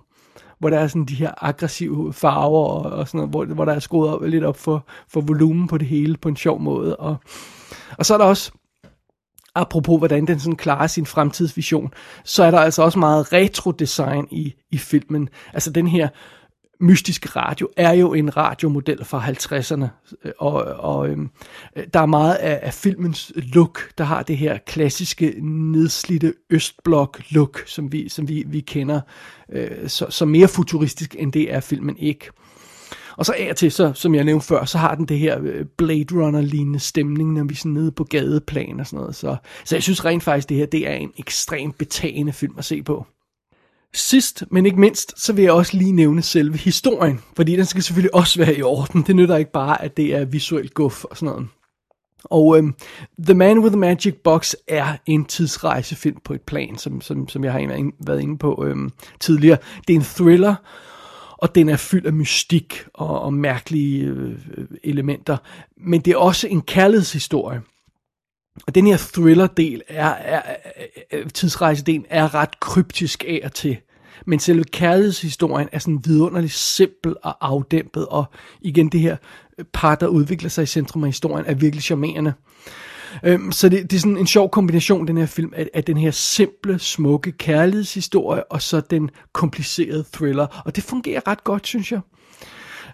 hvor 0.58 0.70
der 0.70 0.78
er 0.78 0.86
sådan 0.86 1.04
de 1.04 1.14
her 1.14 1.44
aggressive 1.44 2.12
farver 2.12 2.68
og, 2.68 2.92
og 2.92 3.08
sådan 3.08 3.18
noget, 3.18 3.30
hvor, 3.30 3.44
hvor 3.44 3.64
der 3.64 3.72
er 3.72 3.78
skruet 3.78 4.10
op, 4.10 4.22
lidt 4.22 4.44
op 4.44 4.56
for, 4.56 4.88
for 5.08 5.20
volumen 5.20 5.68
på 5.68 5.78
det 5.78 5.86
hele 5.86 6.16
på 6.16 6.28
en 6.28 6.36
sjov 6.36 6.60
måde. 6.60 6.96
Og, 6.96 7.16
og 7.98 8.06
så 8.06 8.14
er 8.14 8.18
der 8.18 8.24
også 8.24 8.52
apropos 9.54 9.98
hvordan 9.98 10.26
den 10.26 10.40
sådan 10.40 10.56
klarer 10.56 10.86
sin 10.86 11.06
fremtidsvision, 11.06 11.92
så 12.24 12.44
er 12.44 12.50
der 12.50 12.58
altså 12.58 12.82
også 12.82 12.98
meget 12.98 13.32
retro-design 13.32 14.28
i, 14.30 14.54
i 14.70 14.78
filmen. 14.78 15.28
Altså 15.54 15.70
den 15.70 15.86
her 15.86 16.08
mystiske 16.80 17.28
radio 17.28 17.68
er 17.76 17.92
jo 17.92 18.14
en 18.14 18.36
radiomodel 18.36 19.04
fra 19.04 19.26
50'erne, 19.28 19.86
øh, 20.24 20.32
og, 20.38 20.52
og 20.64 21.08
øhm, 21.08 21.30
der 21.94 22.00
er 22.00 22.06
meget 22.06 22.34
af, 22.34 22.60
af 22.62 22.74
filmens 22.74 23.32
look, 23.36 23.90
der 23.98 24.04
har 24.04 24.22
det 24.22 24.36
her 24.36 24.58
klassiske 24.58 25.34
nedslidte 25.42 26.34
østblok 26.50 27.22
look, 27.30 27.62
som 27.66 27.92
vi, 27.92 28.08
som 28.08 28.28
vi, 28.28 28.44
vi 28.46 28.60
kender, 28.60 29.00
øh, 29.52 29.88
så, 29.88 30.06
så 30.10 30.24
mere 30.24 30.48
futuristisk 30.48 31.16
end 31.18 31.32
det 31.32 31.54
er 31.54 31.60
filmen 31.60 31.96
ikke. 31.96 32.30
Og 33.16 33.26
så 33.26 33.34
af 33.38 33.50
og 33.50 33.56
til, 33.56 33.72
så, 33.72 33.92
som 33.94 34.14
jeg 34.14 34.24
nævnte 34.24 34.46
før, 34.46 34.64
så 34.64 34.78
har 34.78 34.94
den 34.94 35.06
det 35.06 35.18
her 35.18 35.38
øh, 35.42 35.64
Blade 35.78 36.14
Runner-lignende 36.14 36.78
stemning, 36.78 37.32
når 37.32 37.44
vi 37.44 37.54
er 37.54 37.56
sådan 37.56 37.72
nede 37.72 37.92
på 37.92 38.04
gadeplan 38.04 38.80
og 38.80 38.86
sådan 38.86 39.00
noget. 39.00 39.14
Så, 39.14 39.36
så 39.64 39.76
jeg 39.76 39.82
synes 39.82 40.04
rent 40.04 40.22
faktisk, 40.22 40.48
det 40.48 40.56
her 40.56 40.66
det 40.66 40.88
er 40.88 40.94
en 40.94 41.12
ekstremt 41.18 41.78
betagende 41.78 42.32
film 42.32 42.54
at 42.58 42.64
se 42.64 42.82
på. 42.82 43.06
Sidst, 43.94 44.44
men 44.50 44.66
ikke 44.66 44.80
mindst, 44.80 45.20
så 45.20 45.32
vil 45.32 45.42
jeg 45.42 45.52
også 45.52 45.76
lige 45.76 45.92
nævne 45.92 46.22
selve 46.22 46.58
historien, 46.58 47.20
fordi 47.36 47.56
den 47.56 47.64
skal 47.64 47.82
selvfølgelig 47.82 48.14
også 48.14 48.38
være 48.38 48.56
i 48.56 48.62
orden. 48.62 49.02
Det 49.02 49.16
nytter 49.16 49.36
ikke 49.36 49.52
bare, 49.52 49.82
at 49.82 49.96
det 49.96 50.14
er 50.14 50.24
visuelt 50.24 50.74
guf 50.74 51.04
og 51.04 51.16
sådan 51.16 51.32
noget. 51.32 51.48
Og 52.24 52.58
øhm, 52.58 52.74
The 53.18 53.34
Man 53.34 53.58
with 53.58 53.72
the 53.72 53.80
Magic 53.80 54.14
Box 54.24 54.54
er 54.68 54.96
en 55.06 55.24
tidsrejsefilm 55.24 56.20
på 56.24 56.34
et 56.34 56.40
plan, 56.40 56.78
som, 56.78 57.00
som, 57.00 57.28
som 57.28 57.44
jeg 57.44 57.52
har 57.52 57.90
været 58.06 58.20
inde 58.20 58.38
på 58.38 58.64
øhm, 58.64 58.90
tidligere. 59.20 59.58
Det 59.88 59.94
er 59.94 59.98
en 59.98 60.04
thriller, 60.04 60.54
og 61.38 61.54
den 61.54 61.68
er 61.68 61.76
fyldt 61.76 62.06
af 62.06 62.12
mystik 62.12 62.84
og, 62.94 63.20
og 63.20 63.34
mærkelige 63.34 64.04
øh, 64.04 64.30
øh 64.56 64.66
elementer. 64.84 65.36
Men 65.76 66.00
det 66.00 66.12
er 66.12 66.16
også 66.16 66.48
en 66.48 66.62
kærlighedshistorie. 66.62 67.62
Og 68.66 68.74
den 68.74 68.86
her 68.86 68.96
thriller-del 68.96 69.82
er, 69.88 70.08
er, 70.08 70.42
er 71.10 71.28
tidsrejsedelen 71.34 72.06
er 72.10 72.34
ret 72.34 72.60
kryptisk 72.60 73.24
af 73.28 73.40
og 73.44 73.52
til. 73.52 73.76
Men 74.26 74.38
selve 74.38 74.64
kærlighedshistorien 74.64 75.68
er 75.72 75.78
sådan 75.78 76.00
vidunderligt 76.04 76.52
simpel 76.52 77.14
og 77.22 77.36
afdæmpet, 77.40 78.06
og 78.06 78.24
igen 78.60 78.88
det 78.88 79.00
her 79.00 79.16
par, 79.72 79.94
der 79.94 80.06
udvikler 80.06 80.48
sig 80.48 80.62
i 80.62 80.66
centrum 80.66 81.04
af 81.04 81.08
historien, 81.08 81.46
er 81.46 81.54
virkelig 81.54 81.82
charmerende. 81.82 82.32
Øhm, 83.24 83.52
så 83.52 83.68
det, 83.68 83.90
det 83.90 83.96
er 83.96 84.00
sådan 84.00 84.16
en 84.16 84.26
sjov 84.26 84.50
kombination, 84.50 85.08
den 85.08 85.16
her 85.16 85.26
film, 85.26 85.52
af, 85.56 85.68
af 85.74 85.84
den 85.84 85.96
her 85.96 86.10
simple, 86.10 86.78
smukke 86.78 87.32
kærlighedshistorie, 87.32 88.52
og 88.52 88.62
så 88.62 88.80
den 88.80 89.10
komplicerede 89.32 90.04
thriller. 90.12 90.62
Og 90.64 90.76
det 90.76 90.84
fungerer 90.84 91.28
ret 91.28 91.44
godt, 91.44 91.66
synes 91.66 91.92
jeg. 91.92 92.00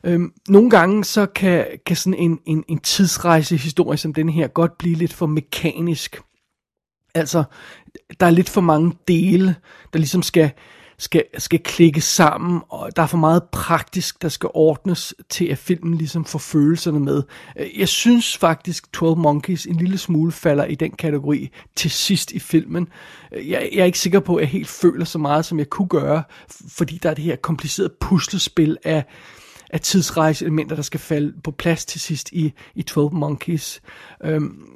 Øhm, 0.04 0.32
nogle 0.48 0.70
gange 0.70 1.04
så 1.04 1.26
kan, 1.26 1.66
kan 1.86 1.96
sådan 1.96 2.18
en, 2.18 2.38
en, 2.46 2.64
en 2.68 2.78
tidsrejsehistorie 2.78 3.98
som 3.98 4.14
den 4.14 4.28
her 4.28 4.48
godt 4.48 4.78
blive 4.78 4.94
lidt 4.94 5.12
for 5.12 5.26
mekanisk. 5.26 6.20
Altså, 7.14 7.44
der 8.20 8.26
er 8.26 8.30
lidt 8.30 8.48
for 8.48 8.60
mange 8.60 8.92
dele, 9.08 9.56
der 9.92 9.98
ligesom 9.98 10.22
skal 10.22 10.50
skal, 11.02 11.24
skal 11.38 11.58
klikke 11.58 12.00
sammen, 12.00 12.60
og 12.68 12.96
der 12.96 13.02
er 13.02 13.06
for 13.06 13.18
meget 13.18 13.42
praktisk, 13.52 14.22
der 14.22 14.28
skal 14.28 14.50
ordnes 14.54 15.14
til, 15.28 15.44
at 15.44 15.58
filmen 15.58 15.94
ligesom 15.94 16.24
får 16.24 16.38
følelserne 16.38 17.00
med. 17.00 17.22
Øh, 17.58 17.78
jeg 17.78 17.88
synes 17.88 18.36
faktisk, 18.36 18.92
12 18.92 19.16
Monkeys 19.16 19.66
en 19.66 19.76
lille 19.76 19.98
smule 19.98 20.32
falder 20.32 20.64
i 20.64 20.74
den 20.74 20.90
kategori 20.90 21.50
til 21.76 21.90
sidst 21.90 22.32
i 22.32 22.38
filmen. 22.38 22.88
Øh, 23.32 23.50
jeg, 23.50 23.68
jeg 23.72 23.80
er 23.80 23.84
ikke 23.84 23.98
sikker 23.98 24.20
på, 24.20 24.36
at 24.36 24.40
jeg 24.40 24.48
helt 24.48 24.68
føler 24.68 25.04
så 25.04 25.18
meget, 25.18 25.44
som 25.44 25.58
jeg 25.58 25.70
kunne 25.70 25.88
gøre, 25.88 26.22
fordi 26.68 26.98
der 27.02 27.10
er 27.10 27.14
det 27.14 27.24
her 27.24 27.36
komplicerede 27.36 27.94
puslespil 28.00 28.76
af 28.84 29.04
af 29.72 29.80
tidsrejseelementer, 29.80 30.76
der 30.76 30.82
skal 30.82 31.00
falde 31.00 31.34
på 31.44 31.50
plads 31.50 31.84
til 31.84 32.00
sidst 32.00 32.32
i, 32.32 32.52
i 32.74 32.82
12 32.82 33.14
Monkeys. 33.14 33.80
Øhm, 34.24 34.68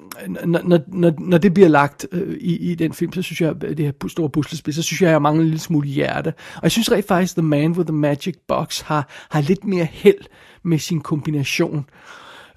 når, 0.45 0.81
når, 0.87 1.13
når 1.19 1.39
det 1.39 1.55
bliver 1.55 1.69
lagt 1.69 2.07
øh, 2.13 2.37
i, 2.41 2.71
i 2.71 2.75
den 2.75 2.93
film, 2.93 3.13
så 3.13 3.23
synes 3.23 3.41
jeg, 3.41 3.61
det 3.61 3.79
her 3.79 4.09
store 4.09 4.31
puslespil, 4.31 4.75
så 4.75 4.83
synes 4.83 5.03
jeg, 5.03 5.11
jeg 5.11 5.23
mangler 5.23 5.43
en 5.43 5.49
lille 5.49 5.61
smule 5.61 5.89
hjerte. 5.89 6.35
Og 6.57 6.63
jeg 6.63 6.71
synes 6.71 6.93
rent 6.93 7.07
faktisk, 7.07 7.35
The 7.35 7.43
Man 7.43 7.73
with 7.73 7.87
the 7.87 7.97
Magic 7.97 8.35
Box 8.49 8.81
har, 8.81 9.09
har 9.31 9.41
lidt 9.41 9.65
mere 9.65 9.85
held 9.85 10.25
med 10.63 10.79
sin 10.79 11.01
kombination. 11.01 11.87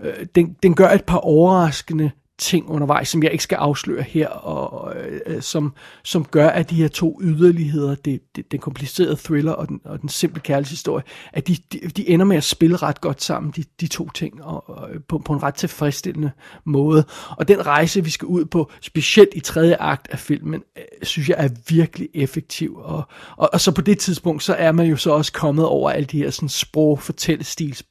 Øh, 0.04 0.26
den, 0.36 0.56
den 0.64 0.76
gør 0.76 0.90
et 0.90 1.04
par 1.04 1.18
overraskende 1.18 2.12
ting 2.40 2.70
undervejs, 2.70 3.10
som 3.10 3.24
jeg 3.24 3.32
ikke 3.32 3.44
skal 3.44 3.56
afsløre 3.56 4.04
her, 4.04 4.28
og 4.28 4.96
øh, 4.96 5.20
øh, 5.26 5.42
som, 5.42 5.74
som 6.04 6.26
gør, 6.26 6.48
at 6.48 6.70
de 6.70 6.76
her 6.76 6.88
to 6.88 7.20
yderligheder, 7.22 7.96
det, 7.96 8.22
det, 8.36 8.52
den 8.52 8.60
komplicerede 8.60 9.16
thriller 9.16 9.52
og 9.52 9.68
den, 9.68 9.82
og 9.86 10.02
den 10.02 10.10
simple 10.10 10.42
kærlighedshistorie, 10.42 11.04
at 11.34 11.48
de, 11.48 11.58
de, 11.74 11.80
de 11.80 12.10
ender 12.10 12.26
med 12.26 12.38
at 12.38 12.44
spille 12.44 12.78
ret 12.78 13.02
godt 13.02 13.24
sammen, 13.24 13.54
de, 13.56 13.64
de 13.82 13.88
to 13.88 14.10
ting, 14.10 14.44
og, 14.44 14.70
og 14.70 14.90
øh, 14.94 15.00
på, 15.08 15.18
på 15.18 15.34
en 15.34 15.44
ret 15.44 15.56
tilfredsstillende 15.56 16.32
måde. 16.66 17.06
Og 17.38 17.48
den 17.48 17.66
rejse, 17.66 18.04
vi 18.04 18.10
skal 18.10 18.26
ud 18.26 18.46
på, 18.46 18.72
specielt 18.82 19.30
i 19.36 19.40
tredje 19.40 19.76
akt 19.80 20.08
af 20.12 20.20
filmen, 20.20 20.64
øh, 20.78 20.84
synes 21.04 21.30
jeg 21.30 21.36
er 21.40 21.50
virkelig 21.70 22.10
effektiv. 22.14 22.76
Og, 22.76 23.04
og, 23.38 23.50
og 23.54 23.62
så 23.62 23.72
på 23.72 23.82
det 23.82 24.00
tidspunkt, 24.00 24.44
så 24.44 24.54
er 24.54 24.72
man 24.72 24.86
jo 24.86 24.96
så 24.96 25.12
også 25.12 25.34
kommet 25.34 25.66
over 25.66 25.90
alle 25.90 26.06
de 26.06 26.18
her 26.18 26.30
sådan, 26.30 26.50
sprog, 26.50 27.00
fortællestils 27.00 27.84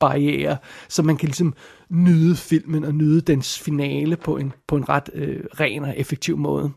så 0.88 1.02
man 1.02 1.16
kan 1.16 1.26
ligesom 1.26 1.54
nyde 1.90 2.36
filmen 2.36 2.84
og 2.84 2.94
nyde 2.94 3.20
dens 3.20 3.58
finale 3.58 4.16
på 4.16 4.36
en, 4.36 4.52
på 4.68 4.76
en 4.76 4.88
ret 4.88 5.10
øh, 5.14 5.44
ren 5.60 5.84
og 5.84 5.98
effektiv 5.98 6.36
måde. 6.36 6.70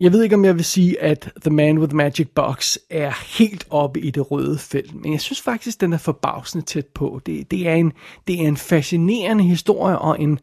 Jeg 0.00 0.12
ved 0.12 0.22
ikke, 0.22 0.34
om 0.34 0.44
jeg 0.44 0.54
vil 0.54 0.64
sige, 0.64 1.02
at 1.02 1.32
The 1.40 1.50
Man 1.50 1.78
with 1.78 1.90
the 1.90 1.96
Magic 1.96 2.28
Box 2.34 2.76
er 2.90 3.38
helt 3.38 3.66
oppe 3.70 4.00
i 4.00 4.10
det 4.10 4.30
røde 4.30 4.58
felt, 4.58 4.94
men 4.94 5.12
jeg 5.12 5.20
synes 5.20 5.40
faktisk, 5.40 5.80
den 5.80 5.92
er 5.92 5.98
forbavsende 5.98 6.64
tæt 6.64 6.86
på. 6.86 7.20
Det, 7.26 7.50
det, 7.50 7.68
er, 7.68 7.74
en, 7.74 7.92
det 8.26 8.42
er 8.42 8.48
en 8.48 8.56
fascinerende 8.56 9.44
historie 9.44 9.98
og 9.98 10.20
en 10.20 10.38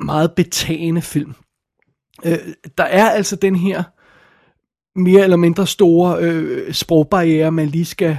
meget 0.00 0.32
betagende 0.32 1.02
film. 1.02 1.34
Øh, 2.24 2.38
der 2.78 2.84
er 2.84 3.10
altså 3.10 3.36
den 3.36 3.56
her 3.56 3.82
mere 4.98 5.22
eller 5.22 5.36
mindre 5.36 5.66
store 5.66 6.18
øh, 6.20 6.72
sprogbarriere, 6.72 7.52
man 7.52 7.68
lige 7.68 7.84
skal 7.84 8.18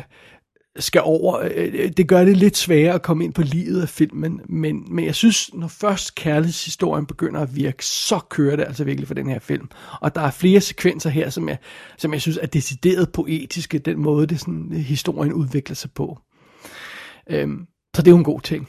skal 0.80 1.02
over. 1.06 1.40
Øh, 1.40 1.74
øh, 1.74 1.92
det 1.98 2.08
gør 2.08 2.26
det 2.26 2.38
lidt 2.38 2.58
sværere 2.58 2.94
at 2.94 3.02
komme 3.02 3.24
ind 3.24 3.34
på 3.34 3.42
livet 3.42 3.82
af 3.82 3.90
filmen, 3.90 4.42
men, 4.50 4.86
men 4.90 5.06
jeg 5.06 5.16
synes, 5.16 5.54
når 5.54 5.68
først 5.68 6.16
kærlighedshistorien 6.16 7.06
begynder 7.06 7.40
at 7.40 7.56
virke, 7.56 7.86
så 7.86 8.20
kører 8.30 8.56
det 8.56 8.64
altså 8.64 8.84
virkelig 8.84 9.08
for 9.08 9.14
den 9.14 9.30
her 9.30 9.40
film. 9.40 9.70
Og 10.02 10.16
der 10.16 10.22
er 10.22 10.32
flere 10.32 10.62
sekvenser 10.62 11.10
her, 11.10 11.30
som 11.30 11.50
jeg, 11.50 11.58
som 11.98 12.14
jeg 12.14 12.22
synes 12.22 12.40
er 12.42 12.48
decideret 12.48 13.12
poetiske, 13.12 13.80
den 13.80 14.00
måde, 14.00 14.28
det 14.28 14.40
sådan, 14.40 14.68
øh, 14.72 14.80
historien 14.80 15.34
udvikler 15.34 15.76
sig 15.76 15.92
på. 15.92 16.20
Øhm, 17.30 17.66
så 17.96 18.02
det 18.02 18.08
er 18.08 18.12
jo 18.12 18.18
en 18.18 18.24
god 18.24 18.42
ting. 18.42 18.68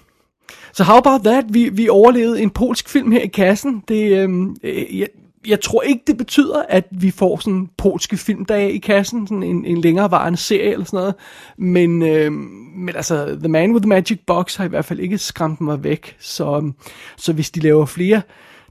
Så 0.72 0.84
how 0.84 0.96
about 0.96 1.20
that? 1.20 1.44
Vi, 1.48 1.68
vi 1.68 1.88
overlevede 1.88 2.42
en 2.42 2.50
polsk 2.50 2.88
film 2.88 3.12
her 3.12 3.20
i 3.20 3.26
kassen. 3.26 3.82
Det, 3.88 4.18
øhm, 4.18 4.56
jeg, 4.92 5.08
jeg 5.46 5.60
tror 5.60 5.82
ikke, 5.82 6.02
det 6.06 6.16
betyder, 6.16 6.62
at 6.68 6.84
vi 6.90 7.10
får 7.10 7.38
sådan 7.38 7.68
polske 7.76 8.16
filmdage 8.16 8.72
i 8.72 8.78
kassen, 8.78 9.26
sådan 9.26 9.42
en, 9.42 9.64
en 9.64 9.80
længerevarende 9.80 10.38
serie 10.38 10.72
eller 10.72 10.84
sådan 10.84 10.98
noget. 10.98 11.14
Men, 11.58 12.02
øh, 12.02 12.32
men 12.76 12.96
altså, 12.96 13.36
The 13.38 13.48
Man 13.48 13.72
with 13.72 13.82
the 13.82 13.88
Magic 13.88 14.18
Box 14.26 14.56
har 14.56 14.64
i 14.64 14.68
hvert 14.68 14.84
fald 14.84 15.00
ikke 15.00 15.18
skræmt 15.18 15.60
mig 15.60 15.84
væk. 15.84 16.16
Så, 16.20 16.72
så 17.16 17.32
hvis 17.32 17.50
de 17.50 17.60
laver 17.60 17.86
flere 17.86 18.22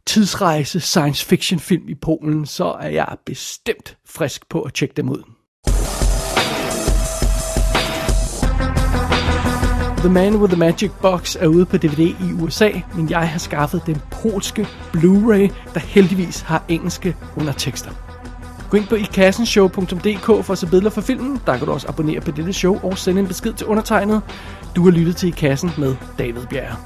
tidsrejse 0.05 0.79
science 0.79 1.25
fiction 1.25 1.59
film 1.59 1.89
i 1.89 1.95
Polen, 1.95 2.45
så 2.45 2.65
er 2.65 2.89
jeg 2.89 3.17
bestemt 3.25 3.97
frisk 4.05 4.49
på 4.49 4.61
at 4.61 4.73
tjekke 4.73 4.93
dem 4.97 5.09
ud. 5.09 5.36
The 9.97 10.09
Man 10.09 10.35
with 10.35 10.53
the 10.53 10.59
Magic 10.59 10.91
Box 11.01 11.35
er 11.39 11.47
ude 11.47 11.65
på 11.65 11.77
DVD 11.77 11.99
i 11.99 12.33
USA, 12.41 12.69
men 12.95 13.09
jeg 13.09 13.29
har 13.29 13.39
skaffet 13.39 13.81
den 13.85 14.01
polske 14.11 14.67
Blu-ray, 14.95 15.53
der 15.73 15.79
heldigvis 15.79 16.41
har 16.41 16.63
engelske 16.67 17.15
undertekster. 17.37 17.91
Gå 18.69 18.77
ind 18.77 18.87
på 18.87 18.95
ikassenshow.dk 18.95 20.25
for 20.25 20.51
at 20.51 20.57
se 20.57 20.67
billeder 20.67 20.89
for 20.89 21.01
filmen. 21.01 21.41
Der 21.45 21.57
kan 21.57 21.67
du 21.67 21.73
også 21.73 21.87
abonnere 21.87 22.21
på 22.21 22.31
dette 22.31 22.53
show 22.53 22.79
og 22.83 22.97
sende 22.97 23.21
en 23.21 23.27
besked 23.27 23.53
til 23.53 23.67
undertegnet. 23.67 24.21
Du 24.75 24.83
har 24.83 24.91
lyttet 24.91 25.15
til 25.15 25.29
I 25.29 25.31
Kassen 25.31 25.71
med 25.77 25.95
David 26.19 26.45
Bjerg. 26.49 26.77